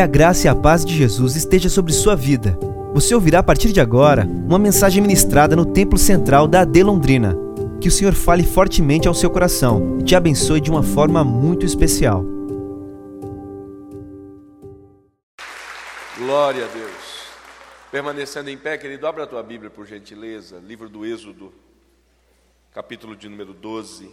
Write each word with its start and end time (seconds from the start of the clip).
Que 0.00 0.04
a 0.04 0.06
graça 0.06 0.46
e 0.46 0.48
a 0.48 0.54
paz 0.54 0.82
de 0.82 0.96
Jesus 0.96 1.36
esteja 1.36 1.68
sobre 1.68 1.92
sua 1.92 2.16
vida. 2.16 2.58
Você 2.94 3.14
ouvirá 3.14 3.40
a 3.40 3.42
partir 3.42 3.70
de 3.70 3.82
agora 3.82 4.24
uma 4.24 4.58
mensagem 4.58 5.02
ministrada 5.02 5.54
no 5.54 5.66
Templo 5.66 5.98
Central 5.98 6.48
da 6.48 6.62
AD 6.62 6.82
Londrina. 6.82 7.36
Que 7.82 7.88
o 7.88 7.90
Senhor 7.90 8.14
fale 8.14 8.42
fortemente 8.42 9.06
ao 9.06 9.12
seu 9.12 9.28
coração 9.28 9.98
e 10.00 10.02
te 10.02 10.16
abençoe 10.16 10.58
de 10.58 10.70
uma 10.70 10.82
forma 10.82 11.22
muito 11.22 11.66
especial. 11.66 12.24
Glória 16.16 16.64
a 16.64 16.68
Deus. 16.68 17.26
Permanecendo 17.92 18.48
em 18.48 18.56
pé, 18.56 18.78
querido, 18.78 19.06
abra 19.06 19.24
a 19.24 19.26
tua 19.26 19.42
Bíblia 19.42 19.68
por 19.68 19.84
gentileza, 19.84 20.62
livro 20.66 20.88
do 20.88 21.04
Êxodo, 21.04 21.52
capítulo 22.72 23.14
de 23.14 23.28
número 23.28 23.52
12, 23.52 24.10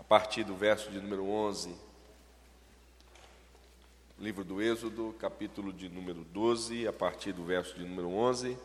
a 0.00 0.02
partir 0.02 0.42
do 0.42 0.56
verso 0.56 0.90
de 0.90 0.98
número 0.98 1.24
11. 1.24 1.85
Livro 4.18 4.42
do 4.42 4.62
Êxodo, 4.62 5.14
capítulo 5.18 5.70
de 5.70 5.90
número 5.90 6.24
12, 6.24 6.88
a 6.88 6.92
partir 6.92 7.34
do 7.34 7.44
verso 7.44 7.74
de 7.74 7.84
número 7.84 8.08
11. 8.08 8.56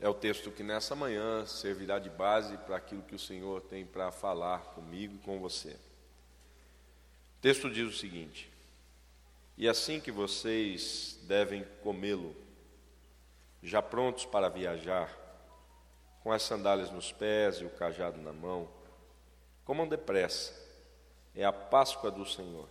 É 0.00 0.08
o 0.08 0.12
texto 0.12 0.50
que 0.50 0.64
nessa 0.64 0.96
manhã 0.96 1.46
servirá 1.46 2.00
de 2.00 2.10
base 2.10 2.56
para 2.58 2.74
aquilo 2.74 3.04
que 3.04 3.14
o 3.14 3.18
Senhor 3.18 3.60
tem 3.60 3.86
para 3.86 4.10
falar 4.10 4.58
comigo 4.74 5.14
e 5.14 5.18
com 5.18 5.38
você. 5.38 5.70
O 7.38 7.40
texto 7.40 7.70
diz 7.70 7.88
o 7.88 7.96
seguinte: 7.96 8.50
E 9.56 9.68
assim 9.68 10.00
que 10.00 10.10
vocês 10.10 11.16
devem 11.28 11.64
comê-lo, 11.80 12.34
já 13.62 13.80
prontos 13.80 14.24
para 14.24 14.48
viajar, 14.48 15.16
com 16.24 16.32
as 16.32 16.42
sandálias 16.42 16.90
nos 16.90 17.12
pés 17.12 17.60
e 17.60 17.64
o 17.64 17.70
cajado 17.70 18.20
na 18.20 18.32
mão, 18.32 18.68
Comam 19.64 19.88
depressa, 19.88 20.52
é 21.34 21.42
a 21.42 21.52
Páscoa 21.52 22.10
do 22.10 22.26
Senhor. 22.26 22.68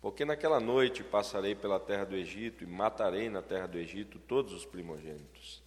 Porque 0.00 0.24
naquela 0.24 0.58
noite 0.58 1.04
passarei 1.04 1.54
pela 1.54 1.78
terra 1.78 2.04
do 2.04 2.16
Egito 2.16 2.64
e 2.64 2.66
matarei 2.66 3.30
na 3.30 3.40
terra 3.40 3.68
do 3.68 3.78
Egito 3.78 4.18
todos 4.18 4.52
os 4.52 4.66
primogênitos, 4.66 5.62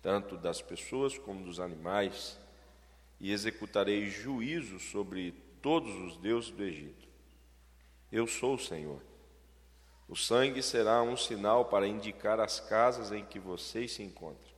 tanto 0.00 0.36
das 0.36 0.62
pessoas 0.62 1.18
como 1.18 1.44
dos 1.44 1.58
animais, 1.58 2.38
e 3.18 3.32
executarei 3.32 4.08
juízo 4.08 4.78
sobre 4.78 5.32
todos 5.60 5.92
os 5.96 6.16
deuses 6.16 6.50
do 6.50 6.62
Egito. 6.62 7.08
Eu 8.12 8.28
sou 8.28 8.54
o 8.54 8.58
Senhor. 8.58 9.02
O 10.08 10.14
sangue 10.14 10.62
será 10.62 11.02
um 11.02 11.16
sinal 11.16 11.64
para 11.64 11.88
indicar 11.88 12.38
as 12.38 12.60
casas 12.60 13.10
em 13.10 13.24
que 13.24 13.40
vocês 13.40 13.92
se 13.92 14.02
encontram. 14.04 14.54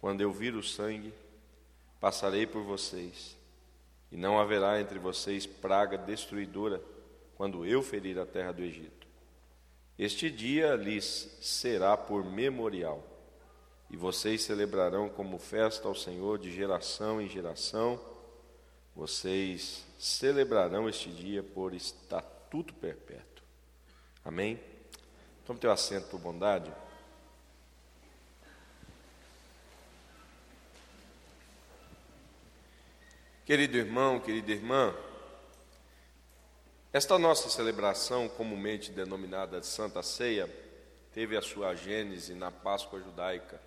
Quando 0.00 0.20
eu 0.20 0.32
vir 0.32 0.56
o 0.56 0.62
sangue, 0.64 1.14
passarei 2.00 2.44
por 2.44 2.64
vocês 2.64 3.38
e 4.10 4.16
não 4.16 4.38
haverá 4.38 4.80
entre 4.80 4.98
vocês 4.98 5.46
praga 5.46 5.96
destruidora 5.96 6.82
quando 7.36 7.64
eu 7.64 7.82
ferir 7.82 8.18
a 8.18 8.26
terra 8.26 8.52
do 8.52 8.62
Egito. 8.62 9.06
Este 9.98 10.30
dia 10.30 10.74
lhes 10.76 11.36
será 11.40 11.96
por 11.96 12.24
memorial, 12.24 13.04
e 13.90 13.96
vocês 13.96 14.42
celebrarão 14.42 15.08
como 15.08 15.38
festa 15.38 15.88
ao 15.88 15.94
Senhor 15.94 16.38
de 16.38 16.50
geração 16.50 17.20
em 17.20 17.28
geração. 17.28 18.00
Vocês 18.94 19.84
celebrarão 19.98 20.88
este 20.88 21.10
dia 21.10 21.42
por 21.42 21.74
estatuto 21.74 22.72
perpétuo. 22.74 23.44
Amém? 24.24 24.60
Tome 25.44 25.58
teu 25.58 25.72
assento 25.72 26.08
por 26.08 26.20
bondade. 26.20 26.72
Querido 33.50 33.76
irmão, 33.76 34.20
querida 34.20 34.52
irmã, 34.52 34.94
esta 36.92 37.18
nossa 37.18 37.50
celebração, 37.50 38.28
comumente 38.28 38.92
denominada 38.92 39.58
de 39.58 39.66
Santa 39.66 40.04
Ceia, 40.04 40.48
teve 41.12 41.36
a 41.36 41.42
sua 41.42 41.74
gênese 41.74 42.32
na 42.32 42.52
Páscoa 42.52 43.00
judaica. 43.00 43.60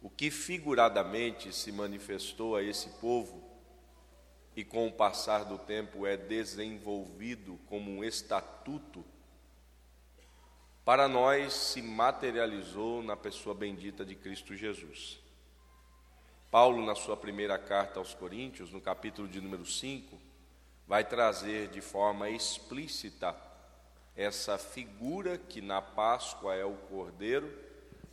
O 0.00 0.08
que 0.08 0.30
figuradamente 0.30 1.54
se 1.54 1.70
manifestou 1.70 2.56
a 2.56 2.62
esse 2.62 2.88
povo 3.02 3.46
e 4.56 4.64
com 4.64 4.88
o 4.88 4.92
passar 4.92 5.44
do 5.44 5.58
tempo 5.58 6.06
é 6.06 6.16
desenvolvido 6.16 7.60
como 7.66 7.90
um 7.90 8.02
estatuto, 8.02 9.04
para 10.86 11.06
nós 11.06 11.52
se 11.52 11.82
materializou 11.82 13.02
na 13.02 13.14
pessoa 13.14 13.54
bendita 13.54 14.06
de 14.06 14.14
Cristo 14.14 14.56
Jesus. 14.56 15.27
Paulo, 16.50 16.82
na 16.84 16.94
sua 16.94 17.14
primeira 17.14 17.58
carta 17.58 17.98
aos 17.98 18.14
Coríntios, 18.14 18.72
no 18.72 18.80
capítulo 18.80 19.28
de 19.28 19.38
número 19.38 19.66
5, 19.66 20.18
vai 20.86 21.04
trazer 21.04 21.68
de 21.68 21.82
forma 21.82 22.30
explícita 22.30 23.36
essa 24.16 24.56
figura 24.56 25.36
que 25.36 25.60
na 25.60 25.82
Páscoa 25.82 26.54
é 26.54 26.64
o 26.64 26.72
Cordeiro, 26.72 27.52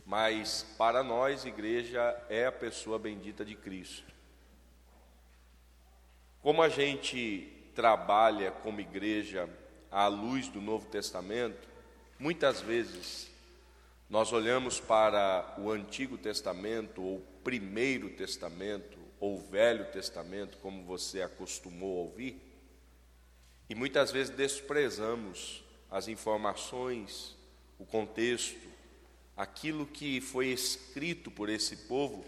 mas 0.04 0.66
para 0.76 1.02
nós, 1.02 1.46
igreja, 1.46 2.14
é 2.28 2.44
a 2.44 2.52
pessoa 2.52 2.98
bendita 2.98 3.42
de 3.42 3.54
Cristo. 3.54 4.12
Como 6.42 6.62
a 6.62 6.68
gente 6.68 7.70
trabalha 7.74 8.50
como 8.50 8.80
igreja 8.80 9.48
à 9.90 10.08
luz 10.08 10.46
do 10.48 10.60
Novo 10.60 10.86
Testamento, 10.86 11.66
muitas 12.18 12.60
vezes 12.60 13.34
nós 14.08 14.32
olhamos 14.32 14.78
para 14.78 15.56
o 15.58 15.70
Antigo 15.70 16.16
Testamento 16.16 17.02
ou 17.02 17.20
Primeiro 17.42 18.10
Testamento 18.10 18.96
ou 19.18 19.40
Velho 19.40 19.84
Testamento, 19.86 20.58
como 20.58 20.84
você 20.84 21.22
acostumou 21.22 21.98
a 21.98 22.02
ouvir, 22.02 22.40
e 23.68 23.74
muitas 23.74 24.12
vezes 24.12 24.34
desprezamos 24.34 25.64
as 25.90 26.06
informações, 26.06 27.36
o 27.78 27.84
contexto, 27.84 28.68
aquilo 29.36 29.86
que 29.86 30.20
foi 30.20 30.48
escrito 30.48 31.30
por 31.30 31.48
esse 31.48 31.76
povo 31.88 32.24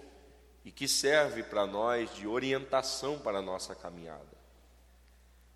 e 0.65 0.73
que 0.73 0.89
serve 0.89 1.45
para 1.45 1.65
nós 1.65 2.13
de 2.17 2.27
orientação 2.27 3.21
para 3.21 3.39
a 3.39 3.43
nossa 3.43 3.75
caminhada. 3.75 4.37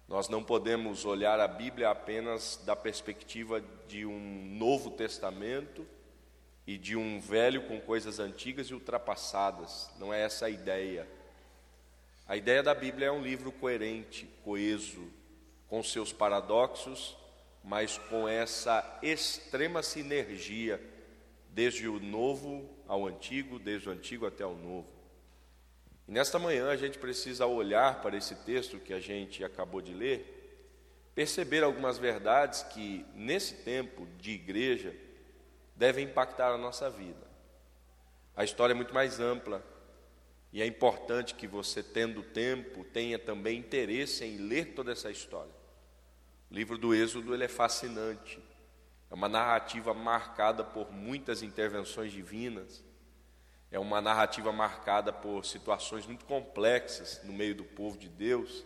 Nós 0.06 0.28
não 0.28 0.44
podemos 0.44 1.05
olhar 1.05 1.41
a 1.41 1.49
Bíblia 1.49 1.91
apenas 1.91 2.61
da 2.65 2.77
perspectiva 2.77 3.62
de 3.88 4.06
um 4.06 4.47
Novo 4.56 4.91
Testamento 4.91 5.84
e 6.67 6.78
de 6.78 6.97
um 6.97 7.21
velho 7.21 7.62
com 7.62 7.81
coisas 7.81 8.19
antigas 8.19 8.69
e 8.69 8.75
ultrapassadas. 8.75 9.91
Não 9.99 10.12
é 10.12 10.23
essa 10.23 10.47
a 10.47 10.50
ideia. 10.50 11.09
A 12.27 12.37
ideia 12.37 12.62
da 12.62 12.75
Bíblia 12.75 13.09
é 13.09 13.12
um 13.12 13.23
livro 13.23 13.50
coerente, 13.50 14.28
coeso, 14.45 15.11
com 15.69 15.83
seus 15.83 16.12
paradoxos, 16.12 17.17
mas 17.65 17.99
com 17.99 18.28
essa 18.28 18.99
extrema 19.03 19.83
sinergia, 19.83 20.81
desde 21.49 21.89
o 21.89 22.00
novo 22.00 22.69
ao 22.87 23.06
antigo, 23.06 23.59
desde 23.59 23.89
o 23.89 23.93
antigo 23.93 24.27
até 24.27 24.44
o 24.44 24.55
novo. 24.55 24.89
E 26.09 26.12
nesta 26.12 26.39
manhã 26.39 26.69
a 26.69 26.77
gente 26.77 26.99
precisa 26.99 27.47
olhar 27.47 28.00
para 28.00 28.17
esse 28.17 28.34
texto 28.34 28.79
que 28.79 28.93
a 28.93 29.00
gente 29.00 29.44
acabou 29.44 29.81
de 29.81 29.93
ler, 29.93 30.39
perceber 31.15 31.62
algumas 31.62 31.99
verdades 31.99 32.62
que, 32.62 33.05
nesse 33.15 33.55
tempo 33.56 34.06
de 34.19 34.33
igreja, 34.33 34.94
devem 35.82 36.04
impactar 36.04 36.53
a 36.53 36.56
nossa 36.56 36.88
vida. 36.88 37.26
A 38.37 38.44
história 38.44 38.72
é 38.72 38.75
muito 38.75 38.94
mais 38.94 39.19
ampla 39.19 39.60
e 40.53 40.62
é 40.62 40.66
importante 40.66 41.34
que 41.34 41.48
você, 41.48 41.82
tendo 41.82 42.22
tempo, 42.22 42.84
tenha 42.84 43.19
também 43.19 43.59
interesse 43.59 44.25
em 44.25 44.37
ler 44.37 44.75
toda 44.76 44.93
essa 44.93 45.10
história. 45.10 45.50
O 46.48 46.54
livro 46.54 46.78
do 46.78 46.94
Êxodo 46.94 47.34
ele 47.34 47.43
é 47.43 47.48
fascinante, 47.48 48.41
é 49.10 49.15
uma 49.15 49.28
narrativa 49.28 49.93
marcada 49.93 50.62
por 50.62 50.93
muitas 50.93 51.43
intervenções 51.43 52.12
divinas, 52.12 52.84
é 53.69 53.78
uma 53.81 54.00
narrativa 54.00 54.53
marcada 54.53 55.12
por 55.12 55.44
situações 55.44 56.06
muito 56.06 56.25
complexas 56.26 57.20
no 57.25 57.32
meio 57.32 57.56
do 57.56 57.64
povo 57.64 57.99
de 57.99 58.09
Deus, 58.09 58.64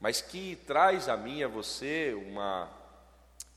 mas 0.00 0.22
que 0.22 0.56
traz 0.66 1.10
a 1.10 1.16
mim 1.16 1.40
e 1.40 1.44
a 1.44 1.48
você 1.48 2.14
uma 2.14 2.72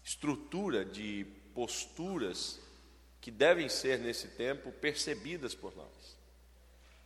estrutura 0.03 0.83
de 0.83 1.25
posturas 1.53 2.64
que 3.25 3.31
devem 3.31 3.67
ser 3.67 3.97
nesse 3.97 4.27
tempo 4.27 4.71
percebidas 4.71 5.55
por 5.55 5.75
nós. 5.75 6.15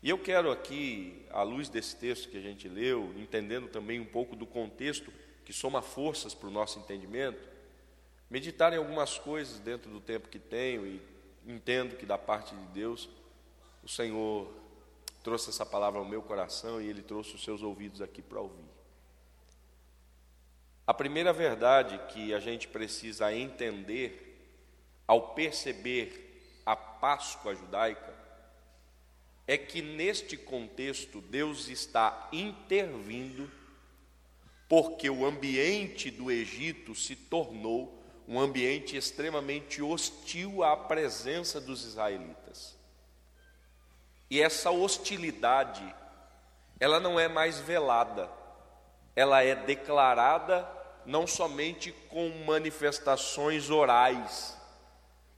E 0.03 0.09
eu 0.09 0.19
quero 0.19 0.51
aqui, 0.51 1.25
à 1.29 1.43
luz 1.43 1.69
desse 1.69 1.95
texto 1.95 2.27
que 2.27 2.35
a 2.35 2.41
gente 2.41 2.67
leu, 2.67 3.13
entendendo 3.15 3.69
também 3.69 4.01
um 4.01 4.05
pouco 4.05 4.35
do 4.35 4.45
contexto 4.45 5.13
que 5.45 5.53
soma 5.53 5.81
forças 5.81 6.33
para 6.33 6.49
o 6.49 6.51
nosso 6.51 6.77
entendimento, 6.77 7.39
meditar 8.29 8.73
em 8.73 8.75
algumas 8.75 9.17
coisas 9.17 9.59
dentro 9.59 9.89
do 9.89 10.01
tempo 10.01 10.27
que 10.27 10.39
tenho 10.39 10.85
e 10.85 11.01
entendo 11.47 11.95
que 11.95 12.05
da 12.05 12.17
parte 12.17 12.53
de 12.53 12.65
Deus 12.73 13.07
o 13.81 13.87
Senhor 13.87 14.53
trouxe 15.23 15.51
essa 15.51 15.65
palavra 15.65 15.99
ao 15.99 16.05
meu 16.05 16.21
coração 16.21 16.81
e 16.81 16.89
Ele 16.89 17.01
trouxe 17.01 17.33
os 17.33 17.43
seus 17.45 17.63
ouvidos 17.63 18.01
aqui 18.01 18.21
para 18.21 18.41
ouvir. 18.41 18.67
A 20.85 20.93
primeira 20.93 21.31
verdade 21.31 21.97
que 22.09 22.33
a 22.33 22.41
gente 22.41 22.67
precisa 22.67 23.33
entender 23.33 24.28
ao 25.09 25.33
perceber 25.33 26.61
a 26.63 26.75
Páscoa 26.75 27.55
judaica 27.55 28.13
é 29.47 29.57
que 29.57 29.81
neste 29.81 30.37
contexto 30.37 31.19
Deus 31.19 31.67
está 31.67 32.29
intervindo 32.31 33.49
porque 34.67 35.09
o 35.09 35.25
ambiente 35.25 36.11
do 36.11 36.29
Egito 36.29 36.93
se 36.93 37.15
tornou 37.15 37.99
um 38.27 38.39
ambiente 38.39 38.95
extremamente 38.95 39.81
hostil 39.81 40.63
à 40.63 40.77
presença 40.77 41.59
dos 41.59 41.83
israelitas. 41.83 42.77
E 44.29 44.39
essa 44.39 44.69
hostilidade, 44.69 45.83
ela 46.79 46.99
não 46.99 47.19
é 47.19 47.27
mais 47.27 47.59
velada, 47.59 48.29
ela 49.15 49.41
é 49.41 49.55
declarada 49.55 50.69
não 51.03 51.25
somente 51.25 51.91
com 52.09 52.29
manifestações 52.45 53.71
orais, 53.71 54.58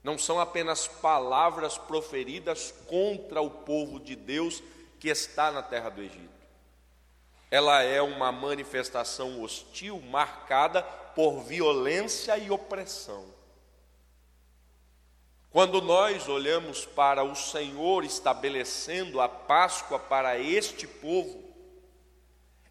não 0.03 0.17
são 0.17 0.39
apenas 0.39 0.87
palavras 0.87 1.77
proferidas 1.77 2.73
contra 2.87 3.41
o 3.41 3.49
povo 3.49 3.99
de 3.99 4.15
Deus 4.15 4.63
que 4.99 5.09
está 5.09 5.51
na 5.51 5.61
terra 5.61 5.89
do 5.89 6.01
Egito. 6.01 6.29
Ela 7.49 7.83
é 7.83 8.01
uma 8.01 8.31
manifestação 8.31 9.41
hostil 9.41 9.99
marcada 10.01 10.81
por 10.81 11.41
violência 11.41 12.37
e 12.37 12.49
opressão. 12.49 13.25
Quando 15.51 15.81
nós 15.81 16.29
olhamos 16.29 16.85
para 16.85 17.23
o 17.23 17.35
Senhor 17.35 18.05
estabelecendo 18.05 19.19
a 19.19 19.27
Páscoa 19.27 19.99
para 19.99 20.39
este 20.39 20.87
povo, 20.87 21.43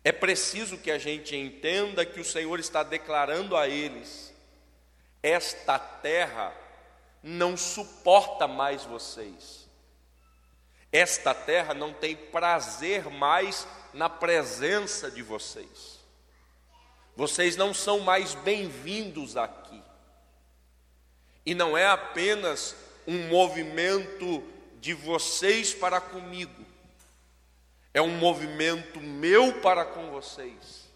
é 0.03 0.11
preciso 0.11 0.79
que 0.79 0.91
a 0.91 0.97
gente 0.97 1.37
entenda 1.37 2.07
que 2.07 2.19
o 2.19 2.25
Senhor 2.25 2.59
está 2.59 2.83
declarando 2.83 3.55
a 3.55 3.69
eles: 3.69 4.33
esta 5.23 5.79
terra 5.79 6.55
não 7.23 7.57
suporta 7.57 8.47
mais 8.47 8.85
vocês. 8.85 9.69
Esta 10.93 11.33
terra 11.33 11.75
não 11.75 11.93
tem 11.93 12.17
prazer 12.17 13.09
mais 13.11 13.67
na 13.93 14.09
presença 14.09 15.11
de 15.11 15.23
vocês. 15.23 16.01
Vocês 17.17 17.57
não 17.57 17.73
são 17.75 18.01
mais 18.01 18.35
bem-vindos 18.35 19.37
aqui. 19.37 19.81
E 21.45 21.55
não 21.55 21.77
é 21.77 21.87
apenas 21.87 22.75
um 23.07 23.29
movimento 23.29 24.43
de 24.81 24.95
vocês 24.95 25.75
para 25.75 26.01
comigo, 26.01 26.65
é 27.93 28.01
um 28.01 28.17
movimento 28.17 29.01
meu 29.01 29.61
para 29.61 29.85
com 29.85 30.11
vocês. 30.11 30.89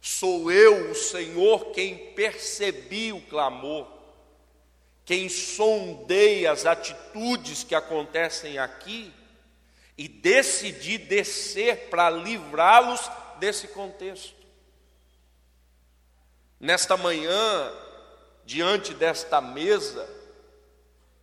Sou 0.00 0.50
eu, 0.50 0.90
o 0.90 0.94
Senhor, 0.94 1.70
quem 1.72 2.12
percebi 2.12 3.12
o 3.12 3.20
clamor 3.22 3.86
quem 5.08 5.26
sondei 5.30 6.46
as 6.46 6.66
atitudes 6.66 7.64
que 7.64 7.74
acontecem 7.74 8.58
aqui 8.58 9.10
e 9.96 10.06
decidi 10.06 10.98
descer 10.98 11.88
para 11.88 12.10
livrá-los 12.10 13.10
desse 13.38 13.68
contexto. 13.68 14.36
Nesta 16.60 16.94
manhã, 16.94 17.72
diante 18.44 18.92
desta 18.92 19.40
mesa, 19.40 20.06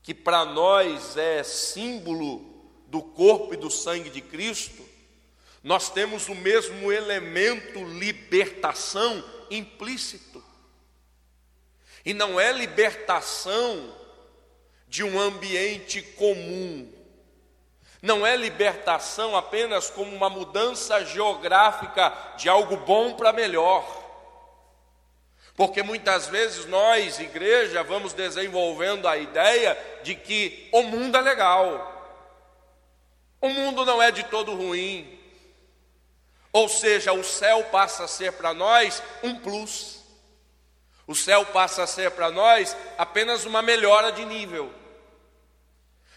que 0.02 0.16
para 0.16 0.44
nós 0.46 1.16
é 1.16 1.44
símbolo 1.44 2.40
do 2.88 3.04
corpo 3.04 3.54
e 3.54 3.58
do 3.58 3.70
sangue 3.70 4.10
de 4.10 4.20
Cristo, 4.20 4.84
nós 5.62 5.92
temos 5.92 6.28
o 6.28 6.34
mesmo 6.34 6.92
elemento 6.92 7.84
libertação 7.84 9.24
implícito. 9.52 10.44
E 12.06 12.14
não 12.14 12.40
é 12.40 12.52
libertação 12.52 13.92
de 14.88 15.04
um 15.04 15.20
ambiente 15.20 16.02
comum. 16.02 16.92
Não 18.02 18.26
é 18.26 18.38
libertação 18.38 19.36
apenas 19.36 19.90
como 19.90 20.16
uma 20.16 20.30
mudança 20.30 21.04
geográfica 21.04 22.14
de 22.38 22.48
algo 22.48 22.78
bom 22.78 23.16
para 23.16 23.34
melhor. 23.34 24.04
Porque 25.56 25.82
muitas 25.82 26.28
vezes 26.28 26.66
nós, 26.66 27.20
igreja, 27.20 27.82
vamos 27.82 28.14
desenvolvendo 28.14 29.08
a 29.08 29.18
ideia 29.18 29.76
de 30.04 30.14
que 30.14 30.70
o 30.72 30.84
mundo 30.84 31.18
é 31.18 31.22
legal. 31.22 31.92
O 33.42 33.50
mundo 33.50 33.86
não 33.86 34.02
é 34.02 34.12
de 34.12 34.24
todo 34.26 34.54
ruim. 34.54 35.20
Ou 36.52 36.70
seja, 36.70 37.14
o 37.14 37.24
céu 37.24 37.64
passa 37.66 38.04
a 38.04 38.08
ser 38.08 38.34
para 38.34 38.54
nós 38.54 39.02
um 39.24 39.36
plus. 39.40 39.95
O 41.08 41.14
céu 41.14 41.46
passa 41.46 41.84
a 41.84 41.88
ser 41.88 42.12
para 42.12 42.32
nós 42.32 42.76
apenas 42.98 43.46
uma 43.46 43.62
melhora 43.62 44.12
de 44.12 44.26
nível. 44.26 44.74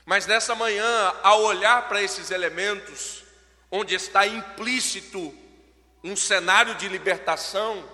Mas 0.04 0.26
nessa 0.26 0.54
manhã, 0.54 1.14
ao 1.22 1.42
olhar 1.42 1.88
para 1.88 2.02
esses 2.02 2.30
elementos, 2.30 3.22
onde 3.70 3.94
está 3.94 4.26
implícito 4.26 5.34
um 6.02 6.16
cenário 6.16 6.74
de 6.76 6.88
libertação, 6.88 7.84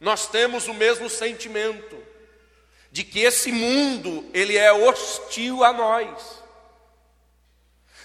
nós 0.00 0.26
temos 0.26 0.66
o 0.66 0.74
mesmo 0.74 1.10
sentimento 1.10 2.02
de 2.90 3.04
que 3.04 3.20
esse 3.20 3.52
mundo 3.52 4.28
ele 4.32 4.56
é 4.56 4.72
hostil 4.72 5.62
a 5.62 5.72
nós. 5.72 6.42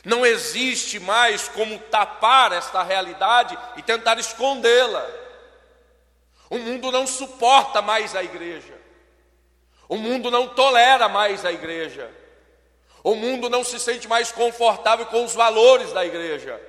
Não 0.03 0.25
existe 0.25 0.99
mais 0.99 1.47
como 1.47 1.79
tapar 1.79 2.51
esta 2.51 2.83
realidade 2.83 3.57
e 3.77 3.81
tentar 3.81 4.19
escondê-la. 4.19 5.22
O 6.49 6.57
mundo 6.57 6.91
não 6.91 7.07
suporta 7.07 7.81
mais 7.81 8.15
a 8.15 8.23
igreja. 8.23 8.73
O 9.87 9.97
mundo 9.97 10.31
não 10.31 10.47
tolera 10.47 11.09
mais 11.09 11.45
a 11.45 11.51
igreja. 11.51 12.09
O 13.03 13.15
mundo 13.15 13.49
não 13.49 13.63
se 13.63 13.79
sente 13.79 14.07
mais 14.07 14.31
confortável 14.31 15.05
com 15.07 15.25
os 15.25 15.33
valores 15.33 15.91
da 15.91 16.05
igreja. 16.05 16.59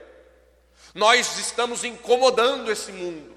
Nós 0.95 1.39
estamos 1.39 1.85
incomodando 1.85 2.71
esse 2.71 2.93
mundo. 2.93 3.35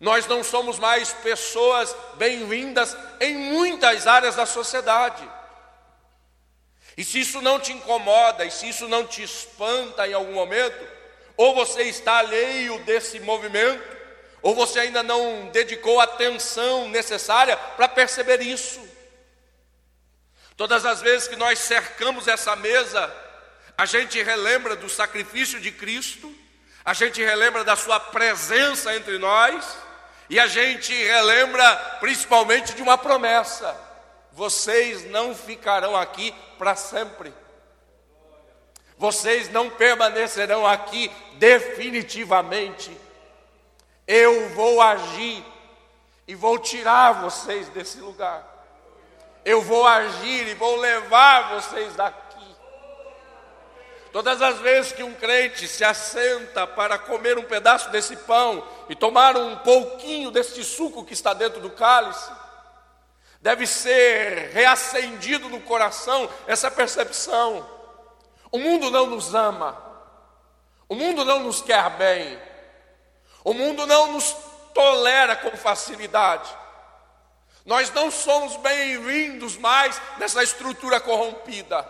Nós 0.00 0.26
não 0.26 0.42
somos 0.42 0.80
mais 0.80 1.12
pessoas 1.12 1.94
bem-vindas 2.14 2.96
em 3.20 3.36
muitas 3.36 4.06
áreas 4.06 4.34
da 4.34 4.44
sociedade. 4.44 5.28
E 6.96 7.04
se 7.04 7.20
isso 7.20 7.40
não 7.40 7.60
te 7.60 7.72
incomoda, 7.72 8.44
e 8.44 8.50
se 8.50 8.68
isso 8.68 8.88
não 8.88 9.06
te 9.06 9.22
espanta 9.22 10.06
em 10.06 10.12
algum 10.12 10.32
momento, 10.32 10.84
ou 11.36 11.54
você 11.54 11.84
está 11.84 12.18
alheio 12.18 12.80
desse 12.80 13.20
movimento, 13.20 14.01
ou 14.42 14.54
você 14.54 14.80
ainda 14.80 15.02
não 15.02 15.48
dedicou 15.52 16.00
a 16.00 16.04
atenção 16.04 16.88
necessária 16.88 17.56
para 17.56 17.88
perceber 17.88 18.40
isso? 18.42 18.80
Todas 20.56 20.84
as 20.84 21.00
vezes 21.00 21.28
que 21.28 21.36
nós 21.36 21.58
cercamos 21.60 22.28
essa 22.28 22.54
mesa, 22.56 23.14
a 23.78 23.86
gente 23.86 24.22
relembra 24.22 24.76
do 24.76 24.88
sacrifício 24.88 25.60
de 25.60 25.70
Cristo, 25.70 26.32
a 26.84 26.92
gente 26.92 27.22
relembra 27.22 27.64
da 27.64 27.76
Sua 27.76 27.98
presença 27.98 28.94
entre 28.94 29.18
nós, 29.18 29.78
e 30.28 30.38
a 30.38 30.46
gente 30.46 30.92
relembra 30.92 31.76
principalmente 32.00 32.74
de 32.74 32.82
uma 32.82 32.98
promessa: 32.98 33.76
vocês 34.32 35.04
não 35.10 35.34
ficarão 35.34 35.96
aqui 35.96 36.34
para 36.58 36.74
sempre. 36.74 37.32
Vocês 38.96 39.50
não 39.50 39.68
permanecerão 39.68 40.66
aqui 40.66 41.10
definitivamente. 41.34 42.96
Eu 44.06 44.48
vou 44.50 44.80
agir 44.80 45.44
e 46.26 46.34
vou 46.34 46.58
tirar 46.58 47.22
vocês 47.22 47.68
desse 47.68 47.98
lugar. 47.98 48.46
Eu 49.44 49.60
vou 49.62 49.86
agir 49.86 50.48
e 50.48 50.54
vou 50.54 50.76
levar 50.76 51.54
vocês 51.54 51.94
daqui. 51.94 52.22
Todas 54.12 54.42
as 54.42 54.58
vezes 54.58 54.92
que 54.92 55.02
um 55.02 55.14
crente 55.14 55.66
se 55.66 55.82
assenta 55.82 56.66
para 56.66 56.98
comer 56.98 57.38
um 57.38 57.44
pedaço 57.44 57.90
desse 57.90 58.14
pão 58.14 58.62
e 58.88 58.94
tomar 58.94 59.36
um 59.36 59.56
pouquinho 59.56 60.30
deste 60.30 60.62
suco 60.62 61.04
que 61.04 61.14
está 61.14 61.32
dentro 61.32 61.60
do 61.60 61.70
cálice, 61.70 62.30
deve 63.40 63.66
ser 63.66 64.50
reacendido 64.52 65.48
no 65.48 65.60
coração 65.62 66.28
essa 66.46 66.70
percepção. 66.70 67.66
O 68.50 68.58
mundo 68.58 68.90
não 68.90 69.06
nos 69.06 69.34
ama, 69.34 69.82
o 70.88 70.94
mundo 70.94 71.24
não 71.24 71.40
nos 71.40 71.62
quer 71.62 71.88
bem, 71.90 72.38
o 73.44 73.52
mundo 73.52 73.86
não 73.86 74.12
nos 74.12 74.34
tolera 74.74 75.36
com 75.36 75.56
facilidade. 75.56 76.48
Nós 77.64 77.90
não 77.92 78.10
somos 78.10 78.56
bem-vindos 78.56 79.56
mais 79.56 80.00
nessa 80.18 80.42
estrutura 80.42 81.00
corrompida. 81.00 81.86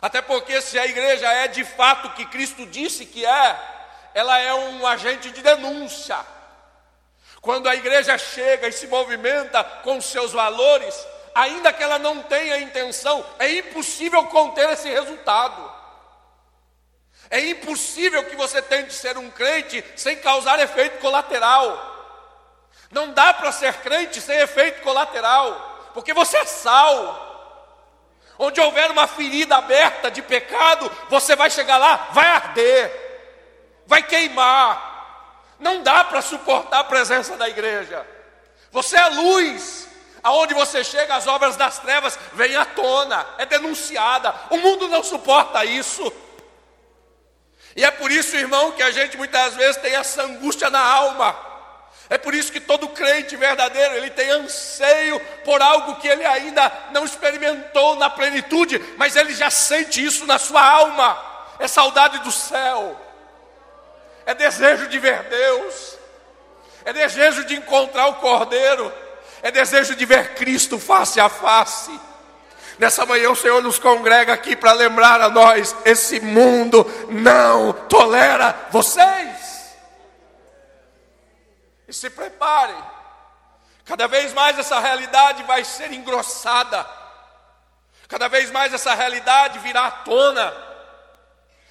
Até 0.00 0.20
porque, 0.20 0.60
se 0.60 0.78
a 0.78 0.86
igreja 0.86 1.26
é 1.26 1.48
de 1.48 1.64
fato 1.64 2.08
o 2.08 2.12
que 2.12 2.26
Cristo 2.26 2.66
disse 2.66 3.06
que 3.06 3.24
é, 3.24 3.58
ela 4.12 4.38
é 4.38 4.54
um 4.54 4.86
agente 4.86 5.30
de 5.30 5.42
denúncia. 5.42 6.18
Quando 7.40 7.68
a 7.68 7.74
igreja 7.74 8.16
chega 8.16 8.68
e 8.68 8.72
se 8.72 8.86
movimenta 8.86 9.62
com 9.82 10.00
seus 10.00 10.32
valores, 10.32 10.94
ainda 11.34 11.72
que 11.72 11.82
ela 11.82 11.98
não 11.98 12.22
tenha 12.22 12.58
intenção, 12.58 13.24
é 13.38 13.50
impossível 13.50 14.24
conter 14.26 14.68
esse 14.70 14.88
resultado. 14.88 15.73
É 17.30 17.40
impossível 17.40 18.24
que 18.24 18.36
você 18.36 18.60
tente 18.62 18.92
ser 18.94 19.16
um 19.16 19.30
crente 19.30 19.84
sem 19.96 20.16
causar 20.16 20.58
efeito 20.60 20.98
colateral. 20.98 21.92
Não 22.90 23.12
dá 23.12 23.34
para 23.34 23.50
ser 23.50 23.74
crente 23.78 24.20
sem 24.20 24.38
efeito 24.38 24.82
colateral, 24.82 25.90
porque 25.92 26.14
você 26.14 26.36
é 26.38 26.44
sal. 26.44 27.32
Onde 28.38 28.60
houver 28.60 28.90
uma 28.90 29.06
ferida 29.06 29.56
aberta 29.56 30.10
de 30.10 30.22
pecado, 30.22 30.90
você 31.08 31.36
vai 31.36 31.50
chegar 31.50 31.76
lá, 31.76 32.08
vai 32.12 32.26
arder, 32.26 33.82
vai 33.86 34.02
queimar. 34.02 34.92
Não 35.58 35.82
dá 35.82 36.04
para 36.04 36.20
suportar 36.20 36.80
a 36.80 36.84
presença 36.84 37.36
da 37.36 37.48
igreja. 37.48 38.06
Você 38.70 38.96
é 38.96 39.08
luz. 39.08 39.88
Aonde 40.22 40.54
você 40.54 40.82
chega, 40.82 41.14
as 41.14 41.26
obras 41.26 41.54
das 41.54 41.78
trevas 41.78 42.18
vêm 42.32 42.56
à 42.56 42.64
tona, 42.64 43.26
é 43.38 43.44
denunciada. 43.44 44.34
O 44.50 44.56
mundo 44.56 44.88
não 44.88 45.02
suporta 45.02 45.64
isso. 45.64 46.10
E 47.76 47.84
é 47.84 47.90
por 47.90 48.10
isso, 48.10 48.36
irmão, 48.36 48.72
que 48.72 48.82
a 48.82 48.90
gente 48.90 49.16
muitas 49.16 49.54
vezes 49.54 49.76
tem 49.78 49.94
essa 49.94 50.22
angústia 50.22 50.70
na 50.70 50.80
alma. 50.80 51.36
É 52.08 52.18
por 52.18 52.34
isso 52.34 52.52
que 52.52 52.60
todo 52.60 52.88
crente 52.88 53.34
verdadeiro, 53.34 53.94
ele 53.94 54.10
tem 54.10 54.30
anseio 54.30 55.18
por 55.44 55.60
algo 55.60 55.96
que 55.96 56.06
ele 56.06 56.24
ainda 56.24 56.70
não 56.92 57.04
experimentou 57.04 57.96
na 57.96 58.10
plenitude, 58.10 58.78
mas 58.96 59.16
ele 59.16 59.34
já 59.34 59.50
sente 59.50 60.04
isso 60.04 60.26
na 60.26 60.38
sua 60.38 60.62
alma. 60.62 61.18
É 61.58 61.66
saudade 61.66 62.18
do 62.18 62.30
céu. 62.30 63.00
É 64.26 64.34
desejo 64.34 64.88
de 64.88 64.98
ver 64.98 65.24
Deus. 65.24 65.98
É 66.84 66.92
desejo 66.92 67.44
de 67.44 67.54
encontrar 67.56 68.06
o 68.08 68.16
Cordeiro. 68.16 68.92
É 69.42 69.50
desejo 69.50 69.94
de 69.94 70.04
ver 70.04 70.34
Cristo 70.34 70.78
face 70.78 71.18
a 71.18 71.28
face. 71.28 71.98
Nessa 72.78 73.06
manhã 73.06 73.30
o 73.30 73.36
Senhor 73.36 73.62
nos 73.62 73.78
congrega 73.78 74.32
aqui 74.32 74.56
para 74.56 74.72
lembrar 74.72 75.20
a 75.20 75.28
nós: 75.28 75.74
esse 75.84 76.20
mundo 76.20 76.84
não 77.08 77.72
tolera 77.72 78.68
vocês. 78.70 79.74
E 81.86 81.92
se 81.92 82.10
preparem, 82.10 82.82
cada 83.84 84.08
vez 84.08 84.32
mais 84.32 84.58
essa 84.58 84.80
realidade 84.80 85.42
vai 85.44 85.64
ser 85.64 85.92
engrossada, 85.92 86.84
cada 88.08 88.26
vez 88.28 88.50
mais 88.50 88.74
essa 88.74 88.94
realidade 88.94 89.58
virá 89.60 89.86
à 89.86 89.90
tona. 89.90 90.52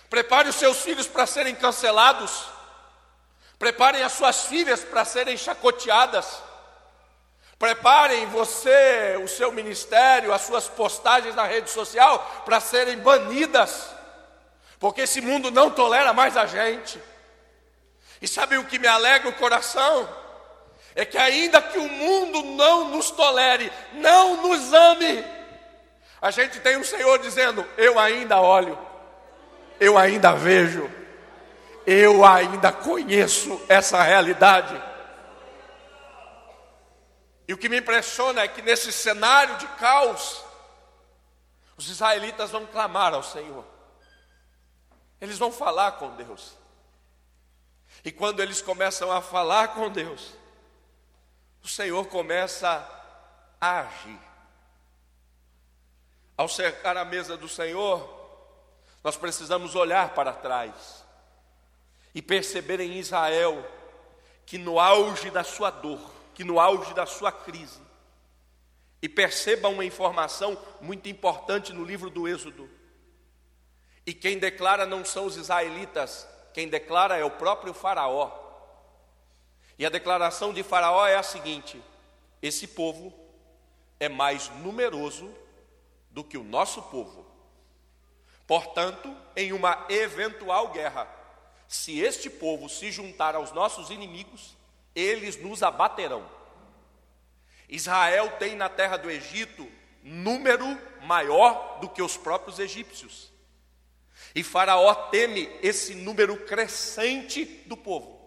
Prepare 0.10 0.48
os 0.48 0.56
seus 0.56 0.82
filhos 0.82 1.08
para 1.08 1.26
serem 1.26 1.56
cancelados, 1.56 2.46
preparem 3.58 4.04
as 4.04 4.14
suas 4.14 4.46
filhas 4.46 4.84
para 4.84 5.04
serem 5.04 5.36
chacoteadas. 5.36 6.53
Preparem 7.64 8.26
você, 8.26 9.18
o 9.24 9.28
seu 9.30 9.50
ministério, 9.50 10.34
as 10.34 10.42
suas 10.42 10.68
postagens 10.68 11.34
na 11.34 11.46
rede 11.46 11.70
social 11.70 12.44
para 12.44 12.60
serem 12.60 12.98
banidas, 12.98 13.88
porque 14.78 15.04
esse 15.04 15.22
mundo 15.22 15.50
não 15.50 15.70
tolera 15.70 16.12
mais 16.12 16.36
a 16.36 16.46
gente. 16.46 17.02
E 18.22 18.28
sabe 18.28 18.58
o 18.58 18.66
que 18.66 18.78
me 18.78 18.86
alegra 18.86 19.30
o 19.30 19.36
coração? 19.36 20.10
É 20.94 21.06
que 21.06 21.18
ainda 21.18 21.62
que 21.62 21.78
o 21.78 21.88
mundo 21.88 22.44
não 22.44 22.90
nos 22.90 23.10
tolere, 23.12 23.72
não 23.94 24.42
nos 24.42 24.74
ame, 24.74 25.24
a 26.22 26.32
gente 26.32 26.60
tem 26.60 26.76
um 26.76 26.84
Senhor 26.84 27.18
dizendo: 27.20 27.66
Eu 27.78 27.98
ainda 27.98 28.42
olho, 28.42 28.78
eu 29.80 29.98
ainda 29.98 30.34
vejo, 30.34 30.92
eu 31.88 32.26
ainda 32.26 32.74
conheço 32.74 33.62
essa 33.70 34.04
realidade. 34.04 34.93
E 37.48 37.54
o 37.54 37.58
que 37.58 37.70
me 37.70 37.80
impressiona 37.80 38.42
é 38.42 38.48
que 38.48 38.62
nesse 38.62 38.92
cenário 38.92 39.58
de 39.58 39.68
caos, 39.68 40.44
os 41.76 41.90
israelitas 41.90 42.52
vão 42.52 42.66
clamar 42.66 43.14
ao 43.14 43.24
Senhor. 43.24 43.66
Eles 45.20 45.38
vão 45.38 45.52
falar 45.52 45.94
com 45.94 46.16
Deus. 46.16 46.54
E 48.04 48.12
quando 48.12 48.42
eles 48.42 48.62
começam 48.62 49.12
a 49.12 49.22
falar 49.22 49.70
com 49.70 49.90
Deus, 49.90 50.34
o 51.64 51.68
Senhor 51.68 52.06
começa 52.08 52.88
a 53.60 53.80
agir. 53.80 54.20
Ao 56.36 56.50
cercar 56.50 56.98
a 56.98 57.06
mesa 57.06 57.38
do 57.38 57.48
Senhor, 57.48 58.22
nós 59.04 59.16
precisamos 59.16 59.76
olhar 59.76 60.14
para 60.14 60.34
trás 60.34 61.04
e 62.14 62.22
perceber 62.22 62.80
em 62.80 62.98
Israel 62.98 63.66
que 64.46 64.58
no 64.58 64.80
auge 64.80 65.30
da 65.30 65.44
sua 65.44 65.70
dor, 65.70 66.13
que 66.34 66.44
no 66.44 66.60
auge 66.60 66.94
da 66.94 67.06
sua 67.06 67.32
crise, 67.32 67.82
e 69.02 69.10
perceba 69.10 69.68
uma 69.68 69.84
informação 69.84 70.58
muito 70.80 71.10
importante 71.10 71.74
no 71.74 71.84
livro 71.84 72.10
do 72.10 72.28
Êxodo. 72.28 72.70
E 74.06 74.14
quem 74.14 74.40
declara 74.40 74.86
não 74.86 75.04
são 75.04 75.26
os 75.26 75.36
israelitas, 75.36 76.28
quem 76.54 76.70
declara 76.70 77.18
é 77.18 77.24
o 77.26 77.32
próprio 77.32 77.74
Faraó. 77.74 78.32
E 79.78 79.86
a 79.86 79.90
declaração 79.90 80.54
de 80.54 80.64
Faraó 80.64 81.06
é 81.06 81.16
a 81.16 81.24
seguinte: 81.24 81.84
esse 82.42 82.68
povo 82.68 83.14
é 84.00 84.08
mais 84.08 84.50
numeroso 84.62 85.34
do 86.10 86.24
que 86.24 86.38
o 86.38 86.44
nosso 86.44 86.82
povo. 86.84 87.26
Portanto, 88.48 89.14
em 89.36 89.52
uma 89.52 89.86
eventual 89.90 90.70
guerra, 90.70 91.08
se 91.68 92.00
este 92.00 92.30
povo 92.30 92.70
se 92.70 92.92
juntar 92.92 93.36
aos 93.36 93.52
nossos 93.52 93.90
inimigos, 93.90 94.56
eles 94.96 95.38
nos 95.38 95.64
abaterão. 95.64 96.24
Israel 97.70 98.32
tem 98.38 98.56
na 98.56 98.70
terra 98.70 98.98
do 98.98 99.10
Egito 99.10 99.68
número 100.04 100.66
maior 101.04 101.80
do 101.80 101.90
que 101.90 102.02
os 102.02 102.18
próprios 102.18 102.60
egípcios. 102.60 103.32
E 104.36 104.44
Faraó 104.44 104.94
teme 105.10 105.50
esse 105.62 105.96
número 105.96 106.38
crescente 106.46 107.46
do 107.66 107.78
povo. 107.78 108.22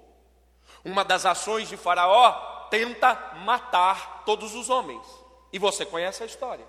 Uma 0.85 1.04
das 1.04 1.26
ações 1.26 1.68
de 1.68 1.76
Faraó 1.76 2.68
tenta 2.70 3.35
matar 3.44 4.25
todos 4.25 4.54
os 4.54 4.70
homens. 4.70 5.04
E 5.52 5.58
você 5.58 5.85
conhece 5.85 6.23
a 6.23 6.26
história. 6.26 6.66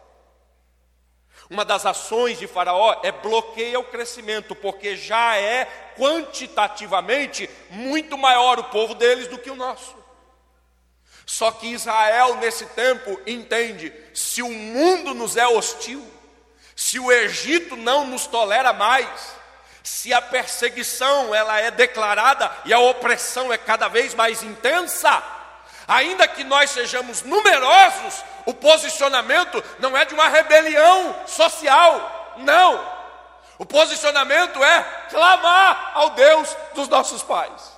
Uma 1.50 1.63
das 1.63 1.86
ações 1.86 2.38
de 2.38 2.48
Faraó 2.48 3.00
é 3.04 3.12
bloqueia 3.12 3.80
o 3.80 3.86
crescimento, 3.86 4.54
porque 4.54 4.98
já 4.98 5.38
é 5.38 5.66
quantitativamente 5.98 7.50
muito 7.70 8.18
maior 8.18 8.60
o 8.60 8.66
povo 8.66 8.94
deles 8.94 9.27
do 9.27 9.38
que 9.38 9.50
o 9.50 9.56
nosso. 9.56 9.96
Só 11.25 11.51
que 11.51 11.68
Israel, 11.68 12.36
nesse 12.36 12.66
tempo, 12.68 13.20
entende: 13.25 13.94
se 14.13 14.42
o 14.42 14.50
mundo 14.50 15.13
nos 15.13 15.38
é 15.38 15.48
hostil, 15.48 16.06
se 16.75 17.00
o 17.00 17.12
Egito 17.12 17.75
não 17.75 18.06
nos 18.06 18.27
tolera 18.27 18.74
mais, 18.74 19.36
se 19.84 20.13
a 20.13 20.22
perseguição 20.22 21.34
ela 21.34 21.60
é 21.60 21.72
declarada 21.72 22.51
e 22.66 22.74
a 22.74 22.80
opressão 22.80 23.54
é 23.54 23.58
cada 23.58 23.88
vez 23.88 24.13
mais 24.13 24.44
intensa, 24.44 25.24
ainda 25.88 26.27
que 26.27 26.44
nós 26.44 26.72
sejamos 26.72 27.24
numerosos, 27.24 28.24
o 28.46 28.53
posicionamento 28.53 29.63
não 29.79 29.98
é 29.98 30.06
de 30.06 30.13
uma 30.13 30.27
rebelião 30.27 31.15
social, 31.25 32.36
não. 32.38 32.98
O 33.58 33.65
posicionamento 33.65 34.63
é 34.63 34.84
clamar 35.10 35.91
ao 35.96 36.12
Deus 36.12 36.56
dos 36.75 36.88
nossos 36.88 37.24
pais. 37.24 37.77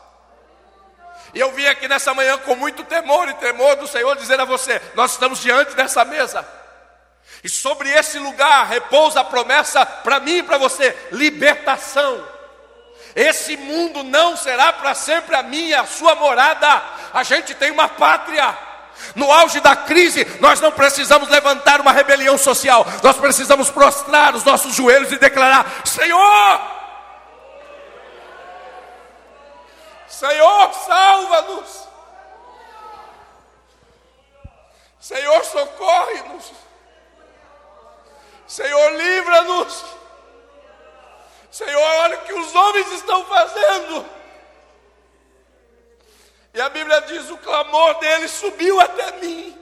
E 1.33 1.39
eu 1.39 1.51
vim 1.51 1.65
aqui 1.67 1.87
nessa 1.87 2.13
manhã 2.13 2.37
com 2.39 2.55
muito 2.55 2.83
temor 2.83 3.29
e 3.29 3.33
temor 3.35 3.75
do 3.75 3.87
Senhor 3.87 4.15
dizer 4.17 4.39
a 4.39 4.45
você: 4.45 4.81
nós 4.95 5.11
estamos 5.11 5.39
diante 5.39 5.75
dessa 5.75 6.03
mesa. 6.03 6.45
E 7.43 7.49
sobre 7.49 7.89
esse 7.89 8.19
lugar 8.19 8.67
repousa 8.67 9.21
a 9.21 9.23
promessa 9.23 9.85
para 9.85 10.19
mim 10.19 10.37
e 10.37 10.43
para 10.43 10.57
você: 10.57 10.95
libertação. 11.11 12.38
Esse 13.15 13.57
mundo 13.57 14.03
não 14.03 14.37
será 14.37 14.71
para 14.73 14.93
sempre 14.93 15.35
a 15.35 15.43
minha, 15.43 15.81
a 15.81 15.85
sua 15.85 16.15
morada. 16.15 16.81
A 17.13 17.23
gente 17.23 17.53
tem 17.55 17.71
uma 17.71 17.87
pátria. 17.87 18.57
No 19.15 19.31
auge 19.31 19.59
da 19.61 19.75
crise, 19.75 20.25
nós 20.39 20.59
não 20.59 20.71
precisamos 20.71 21.29
levantar 21.29 21.79
uma 21.79 21.91
rebelião 21.91 22.37
social, 22.37 22.85
nós 23.01 23.15
precisamos 23.15 23.69
prostrar 23.69 24.35
os 24.35 24.43
nossos 24.43 24.75
joelhos 24.75 25.11
e 25.11 25.17
declarar: 25.17 25.65
Senhor, 25.85 26.61
Senhor, 30.07 30.73
salva-nos, 30.85 31.87
Senhor, 34.99 35.45
socorre-nos, 35.45 36.51
Senhor, 38.45 38.91
livra-nos, 38.91 39.85
Senhor, 41.59 41.81
olha 41.81 42.15
o 42.15 42.21
que 42.21 42.31
os 42.31 42.55
homens 42.55 42.89
estão 42.93 43.25
fazendo. 43.25 44.05
E 46.53 46.61
a 46.61 46.69
Bíblia 46.69 47.01
diz: 47.01 47.29
o 47.29 47.37
clamor 47.37 47.95
dele 47.95 48.29
subiu 48.29 48.79
até 48.79 49.11
mim. 49.19 49.57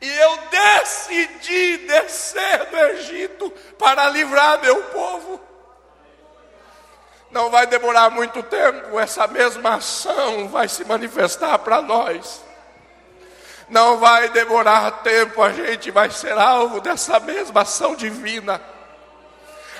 E 0.00 0.10
eu 0.10 0.38
decidi 0.50 1.76
descer 1.86 2.66
do 2.66 2.78
Egito 2.78 3.48
para 3.78 4.08
livrar 4.08 4.60
meu 4.60 4.82
povo. 4.86 5.40
Não 7.30 7.48
vai 7.48 7.68
demorar 7.68 8.10
muito 8.10 8.42
tempo, 8.42 8.98
essa 8.98 9.28
mesma 9.28 9.76
ação 9.76 10.48
vai 10.48 10.66
se 10.66 10.84
manifestar 10.84 11.60
para 11.60 11.80
nós. 11.80 12.42
Não 13.68 13.98
vai 13.98 14.30
demorar 14.30 15.02
tempo, 15.04 15.40
a 15.44 15.52
gente 15.52 15.92
vai 15.92 16.10
ser 16.10 16.36
alvo 16.36 16.80
dessa 16.80 17.20
mesma 17.20 17.62
ação 17.62 17.94
divina 17.94 18.60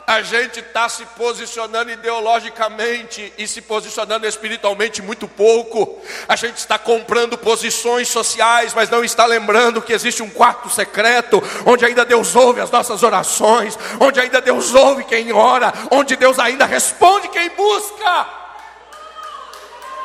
a 0.06 0.22
gente 0.22 0.60
está 0.60 0.88
se 0.88 1.04
posicionando 1.04 1.90
ideologicamente 1.90 3.32
e 3.36 3.48
se 3.48 3.60
posicionando 3.60 4.24
espiritualmente 4.24 5.02
muito 5.02 5.26
pouco. 5.26 6.00
A 6.28 6.36
gente 6.36 6.58
está 6.58 6.78
comprando 6.78 7.36
posições 7.36 8.06
sociais, 8.06 8.72
mas 8.72 8.88
não 8.88 9.02
está 9.02 9.26
lembrando 9.26 9.82
que 9.82 9.92
existe 9.92 10.22
um 10.22 10.30
quarto 10.30 10.70
secreto, 10.70 11.42
onde 11.64 11.84
ainda 11.84 12.04
Deus 12.04 12.36
ouve 12.36 12.60
as 12.60 12.70
nossas 12.70 13.02
orações, 13.02 13.76
onde 13.98 14.20
ainda 14.20 14.40
Deus 14.40 14.74
ouve 14.74 15.02
quem 15.02 15.32
ora, 15.32 15.72
onde 15.90 16.14
Deus 16.14 16.38
ainda 16.38 16.66
responde 16.66 17.28
quem 17.28 17.50
busca. 17.50 18.26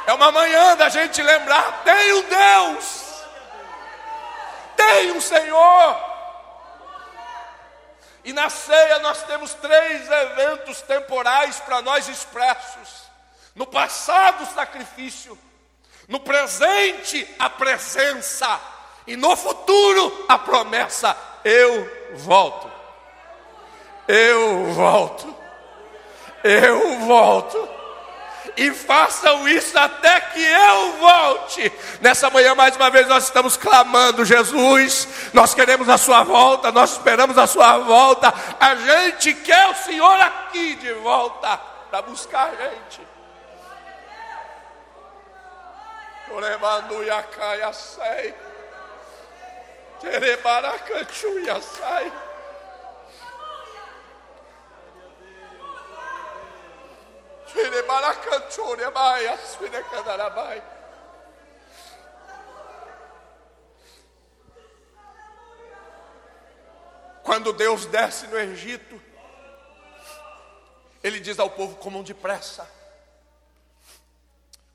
É 0.08 0.13
uma 0.13 0.31
manhã 0.31 0.75
da 0.77 0.89
gente 0.89 1.22
lembrar: 1.22 1.84
tem 1.86 2.13
um 2.13 2.24
Deus, 2.24 3.03
tem 4.75 5.12
um 5.12 5.22
Senhor. 5.22 6.11
E 8.24 8.34
na 8.34 8.50
ceia 8.50 9.00
nós 9.00 9.24
temos 9.24 9.54
três 9.56 10.10
eventos 10.10 10.82
temporais 10.82 11.60
para 11.60 11.82
nós 11.82 12.08
expressos: 12.08 13.04
no 13.56 13.66
passado, 13.66 14.44
o 14.44 14.54
sacrifício, 14.54 15.38
no 16.08 16.20
presente, 16.20 17.28
a 17.40 17.50
presença, 17.50 18.60
e 19.08 19.16
no 19.16 19.36
futuro, 19.36 20.25
a 20.28 20.38
promessa: 20.38 21.18
eu 21.44 22.16
volto. 22.16 22.72
Eu 24.08 24.66
volto. 24.74 25.36
Eu 26.44 27.00
volto 27.01 27.80
e 28.58 28.72
façam 28.72 29.48
isso 29.48 29.77
até 29.77 30.20
que 30.20 30.43
eu 30.43 30.93
volte. 30.98 31.72
Nessa 32.01 32.29
manhã, 32.29 32.53
mais 32.55 32.75
uma 32.75 32.89
vez, 32.89 33.08
nós 33.08 33.25
estamos 33.25 33.58
clamando, 33.58 34.25
Jesus, 34.25 35.08
nós 35.34 35.53
queremos 35.53 35.89
a 35.89 35.98
Sua 35.98 36.24
volta, 36.24 36.72
nós 36.72 36.93
esperamos 36.93 37.38
a 37.38 37.48
Sua 37.48 37.77
volta, 37.79 38.34
a 38.60 38.75
gente 38.75 39.34
quer 39.36 39.67
o 39.70 39.75
Senhor 39.75 40.20
aqui 40.20 40.75
de 40.75 40.93
volta 40.93 41.58
para 41.89 42.01
buscar 42.01 42.48
a 42.48 42.70
gente. 42.70 43.01
Oremanduia 46.31 47.22
caia 47.24 47.74
sai. 47.74 48.34
Terebaracanchuia 50.00 51.62
sai. 51.62 52.12
Quando 67.24 67.53
Deus 67.53 67.86
desce 67.86 68.27
no 68.27 68.38
Egito, 68.38 69.01
Ele 71.03 71.20
diz 71.20 71.39
ao 71.39 71.50
povo: 71.50 71.75
comam 71.77 72.03
depressa, 72.03 72.70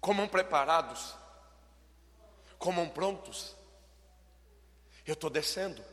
comam 0.00 0.26
preparados, 0.26 1.14
comam 2.58 2.88
prontos. 2.88 3.54
Eu 5.06 5.14
estou 5.14 5.30
descendo, 5.30 5.84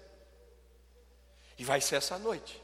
e 1.57 1.63
vai 1.63 1.81
ser 1.81 1.97
essa 1.97 2.17
noite. 2.17 2.63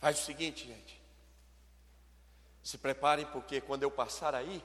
Faz 0.00 0.18
o 0.18 0.24
seguinte, 0.24 0.66
gente. 0.66 1.00
Se 2.62 2.78
preparem, 2.78 3.26
porque 3.26 3.60
quando 3.60 3.82
eu 3.82 3.90
passar 3.90 4.34
aí, 4.34 4.64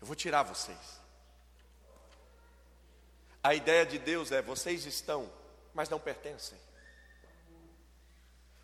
eu 0.00 0.06
vou 0.06 0.14
tirar 0.14 0.42
vocês. 0.42 1.00
A 3.42 3.54
ideia 3.54 3.84
de 3.84 3.98
Deus 3.98 4.30
é: 4.32 4.40
vocês 4.40 4.86
estão, 4.86 5.30
mas 5.74 5.88
não 5.88 5.98
pertencem. 5.98 6.58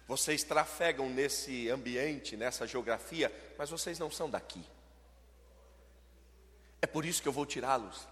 Vocês 0.07 0.45
trafegam 0.45 1.09
nesse 1.09 1.71
ambiente, 1.71 2.37
nessa 2.37 2.67
geografia, 2.67 3.33
mas 3.57 3.71
vocês 3.71 3.99
não 3.99 4.11
são 4.11 4.29
daqui. 4.29 4.65
É 6.81 6.87
por 6.87 7.05
isso 7.05 7.23
que 7.23 7.29
eu 7.29 7.33
vou 7.33 7.47
tirá-los. 7.47 8.07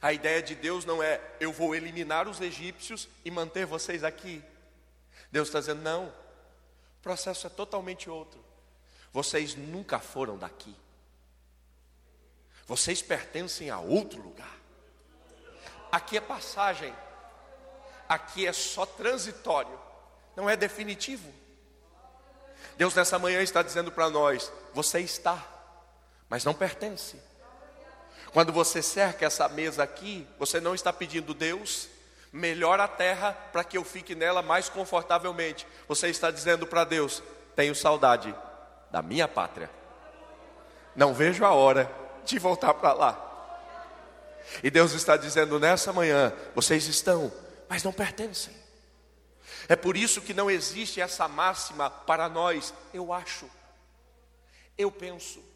A 0.00 0.12
ideia 0.12 0.42
de 0.42 0.54
Deus 0.54 0.84
não 0.84 1.02
é 1.02 1.20
eu 1.38 1.52
vou 1.52 1.74
eliminar 1.74 2.28
os 2.28 2.40
egípcios 2.40 3.08
e 3.24 3.30
manter 3.30 3.66
vocês 3.66 4.02
aqui. 4.02 4.42
Deus 5.32 5.48
está 5.48 5.58
dizendo: 5.58 5.80
não, 5.82 6.06
o 6.06 7.02
processo 7.02 7.46
é 7.46 7.50
totalmente 7.50 8.10
outro. 8.10 8.38
Vocês 9.12 9.54
nunca 9.54 9.98
foram 9.98 10.38
daqui, 10.38 10.76
vocês 12.66 13.02
pertencem 13.02 13.70
a 13.70 13.80
outro 13.80 14.22
lugar. 14.22 14.60
Aqui 15.90 16.16
é 16.16 16.20
passagem, 16.20 16.94
aqui 18.08 18.46
é 18.46 18.52
só 18.52 18.86
transitório, 18.86 19.78
não 20.36 20.48
é 20.48 20.56
definitivo. 20.56 21.32
Deus 22.76 22.94
nessa 22.94 23.18
manhã 23.18 23.42
está 23.42 23.62
dizendo 23.62 23.90
para 23.90 24.08
nós: 24.08 24.52
você 24.72 25.00
está, 25.00 25.44
mas 26.28 26.44
não 26.44 26.54
pertence. 26.54 27.20
Quando 28.32 28.50
você 28.50 28.80
cerca 28.82 29.26
essa 29.26 29.46
mesa 29.48 29.82
aqui, 29.82 30.26
você 30.38 30.58
não 30.58 30.74
está 30.74 30.90
pedindo 30.90 31.34
Deus, 31.34 31.88
melhor 32.32 32.80
a 32.80 32.88
terra 32.88 33.32
para 33.52 33.62
que 33.62 33.76
eu 33.76 33.84
fique 33.84 34.14
nela 34.14 34.40
mais 34.40 34.68
confortavelmente. 34.68 35.66
Você 35.86 36.08
está 36.08 36.30
dizendo 36.30 36.66
para 36.66 36.84
Deus: 36.84 37.22
tenho 37.54 37.74
saudade 37.74 38.34
da 38.90 39.02
minha 39.02 39.28
pátria. 39.28 39.70
Não 40.96 41.12
vejo 41.12 41.44
a 41.44 41.52
hora 41.52 41.90
de 42.24 42.38
voltar 42.38 42.74
para 42.74 42.92
lá. 42.92 43.28
E 44.62 44.70
Deus 44.70 44.92
está 44.92 45.16
dizendo 45.16 45.60
nessa 45.60 45.92
manhã: 45.92 46.32
vocês 46.54 46.86
estão, 46.86 47.32
mas 47.68 47.82
não 47.82 47.92
pertencem. 47.92 48.54
É 49.68 49.76
por 49.76 49.96
isso 49.96 50.20
que 50.20 50.34
não 50.34 50.50
existe 50.50 51.00
essa 51.00 51.28
máxima 51.28 51.88
para 51.88 52.28
nós, 52.28 52.74
eu 52.92 53.12
acho, 53.12 53.48
eu 54.76 54.90
penso. 54.90 55.51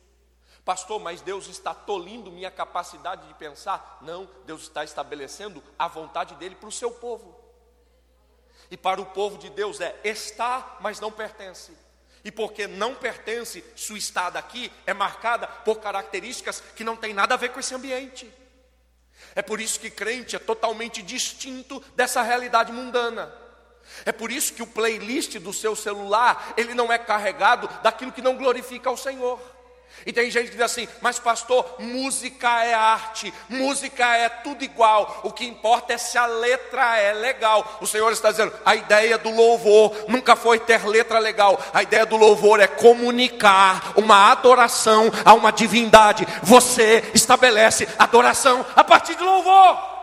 Pastor, 0.66 0.98
mas 0.98 1.20
Deus 1.20 1.46
está 1.46 1.72
tolindo 1.72 2.28
minha 2.28 2.50
capacidade 2.50 3.28
de 3.28 3.34
pensar? 3.34 3.98
Não, 4.02 4.28
Deus 4.44 4.62
está 4.62 4.82
estabelecendo 4.82 5.62
a 5.78 5.86
vontade 5.86 6.34
dele 6.34 6.56
para 6.56 6.68
o 6.68 6.72
seu 6.72 6.90
povo. 6.90 7.40
E 8.68 8.76
para 8.76 9.00
o 9.00 9.06
povo 9.06 9.38
de 9.38 9.48
Deus 9.48 9.80
é 9.80 9.96
está, 10.02 10.76
mas 10.80 10.98
não 10.98 11.12
pertence. 11.12 11.70
E 12.24 12.32
porque 12.32 12.66
não 12.66 12.96
pertence, 12.96 13.64
sua 13.76 13.96
estada 13.96 14.40
aqui 14.40 14.72
é 14.84 14.92
marcada 14.92 15.46
por 15.46 15.78
características 15.78 16.60
que 16.74 16.82
não 16.82 16.96
tem 16.96 17.14
nada 17.14 17.34
a 17.34 17.38
ver 17.38 17.50
com 17.50 17.60
esse 17.60 17.72
ambiente. 17.72 18.28
É 19.36 19.42
por 19.42 19.60
isso 19.60 19.78
que 19.78 19.88
crente 19.88 20.34
é 20.34 20.40
totalmente 20.40 21.00
distinto 21.00 21.78
dessa 21.94 22.22
realidade 22.22 22.72
mundana. 22.72 23.32
É 24.04 24.10
por 24.10 24.32
isso 24.32 24.52
que 24.52 24.64
o 24.64 24.66
playlist 24.66 25.38
do 25.38 25.52
seu 25.52 25.76
celular, 25.76 26.54
ele 26.56 26.74
não 26.74 26.92
é 26.92 26.98
carregado 26.98 27.68
daquilo 27.84 28.10
que 28.10 28.20
não 28.20 28.36
glorifica 28.36 28.90
ao 28.90 28.96
Senhor. 28.96 29.54
E 30.04 30.12
tem 30.12 30.30
gente 30.30 30.46
que 30.46 30.56
diz 30.56 30.60
assim, 30.60 30.86
mas 31.00 31.18
pastor, 31.18 31.76
música 31.78 32.64
é 32.64 32.74
arte, 32.74 33.32
música 33.48 34.16
é 34.16 34.28
tudo 34.28 34.62
igual, 34.62 35.20
o 35.24 35.32
que 35.32 35.46
importa 35.46 35.94
é 35.94 35.98
se 35.98 36.18
a 36.18 36.26
letra 36.26 36.96
é 36.96 37.12
legal. 37.12 37.78
O 37.80 37.86
Senhor 37.86 38.12
está 38.12 38.30
dizendo, 38.30 38.52
a 38.64 38.74
ideia 38.76 39.18
do 39.18 39.30
louvor 39.30 39.96
nunca 40.08 40.36
foi 40.36 40.58
ter 40.58 40.86
letra 40.86 41.18
legal, 41.18 41.60
a 41.72 41.82
ideia 41.82 42.06
do 42.06 42.16
louvor 42.16 42.60
é 42.60 42.66
comunicar 42.66 43.92
uma 43.96 44.30
adoração 44.30 45.10
a 45.24 45.34
uma 45.34 45.50
divindade. 45.50 46.26
Você 46.42 47.10
estabelece 47.14 47.88
adoração 47.98 48.64
a 48.76 48.84
partir 48.84 49.14
de 49.14 49.22
louvor. 49.22 49.96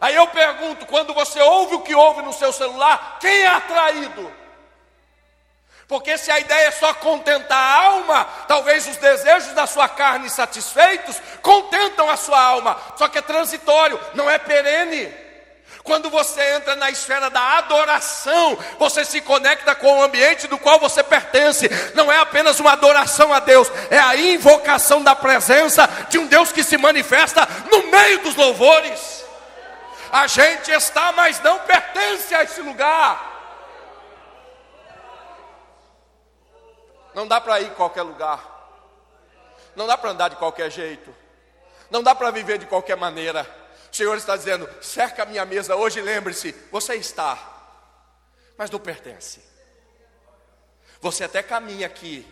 Aí 0.00 0.14
eu 0.14 0.26
pergunto, 0.28 0.86
quando 0.86 1.12
você 1.12 1.40
ouve 1.40 1.74
o 1.74 1.82
que 1.82 1.94
ouve 1.94 2.22
no 2.22 2.32
seu 2.32 2.52
celular, 2.52 3.18
quem 3.20 3.42
é 3.42 3.46
atraído? 3.46 4.39
Porque 5.90 6.16
se 6.16 6.30
a 6.30 6.38
ideia 6.38 6.68
é 6.68 6.70
só 6.70 6.94
contentar 6.94 7.58
a 7.58 7.84
alma, 7.86 8.24
talvez 8.46 8.86
os 8.86 8.96
desejos 8.96 9.52
da 9.54 9.66
sua 9.66 9.88
carne 9.88 10.30
satisfeitos 10.30 11.20
contentam 11.42 12.08
a 12.08 12.16
sua 12.16 12.40
alma, 12.40 12.78
só 12.96 13.08
que 13.08 13.18
é 13.18 13.22
transitório, 13.22 13.98
não 14.14 14.30
é 14.30 14.38
perene. 14.38 15.12
Quando 15.82 16.08
você 16.08 16.40
entra 16.54 16.76
na 16.76 16.90
esfera 16.90 17.28
da 17.28 17.58
adoração, 17.58 18.56
você 18.78 19.04
se 19.04 19.20
conecta 19.20 19.74
com 19.74 19.98
o 19.98 20.02
ambiente 20.04 20.46
do 20.46 20.58
qual 20.58 20.78
você 20.78 21.02
pertence. 21.02 21.68
Não 21.92 22.12
é 22.12 22.20
apenas 22.20 22.60
uma 22.60 22.70
adoração 22.70 23.34
a 23.34 23.40
Deus, 23.40 23.68
é 23.90 23.98
a 23.98 24.14
invocação 24.14 25.02
da 25.02 25.16
presença 25.16 25.90
de 26.08 26.20
um 26.20 26.26
Deus 26.28 26.52
que 26.52 26.62
se 26.62 26.78
manifesta 26.78 27.48
no 27.68 27.90
meio 27.90 28.20
dos 28.20 28.36
louvores. 28.36 29.24
A 30.12 30.28
gente 30.28 30.70
está, 30.70 31.10
mas 31.10 31.40
não 31.40 31.58
pertence 31.58 32.32
a 32.32 32.44
esse 32.44 32.60
lugar. 32.60 33.29
Não 37.14 37.26
dá 37.26 37.40
para 37.40 37.60
ir 37.60 37.68
em 37.68 37.74
qualquer 37.74 38.02
lugar. 38.02 38.58
Não 39.74 39.86
dá 39.86 39.96
para 39.96 40.10
andar 40.10 40.28
de 40.28 40.36
qualquer 40.36 40.70
jeito. 40.70 41.14
Não 41.90 42.02
dá 42.02 42.14
para 42.14 42.30
viver 42.30 42.58
de 42.58 42.66
qualquer 42.66 42.96
maneira. 42.96 43.46
O 43.92 43.96
Senhor 43.96 44.16
está 44.16 44.36
dizendo: 44.36 44.68
cerca 44.82 45.22
a 45.22 45.26
minha 45.26 45.44
mesa 45.44 45.74
hoje, 45.74 46.00
lembre-se, 46.00 46.52
você 46.70 46.94
está, 46.94 47.38
mas 48.56 48.70
não 48.70 48.78
pertence. 48.78 49.42
Você 51.00 51.24
até 51.24 51.42
caminha 51.42 51.86
aqui, 51.86 52.26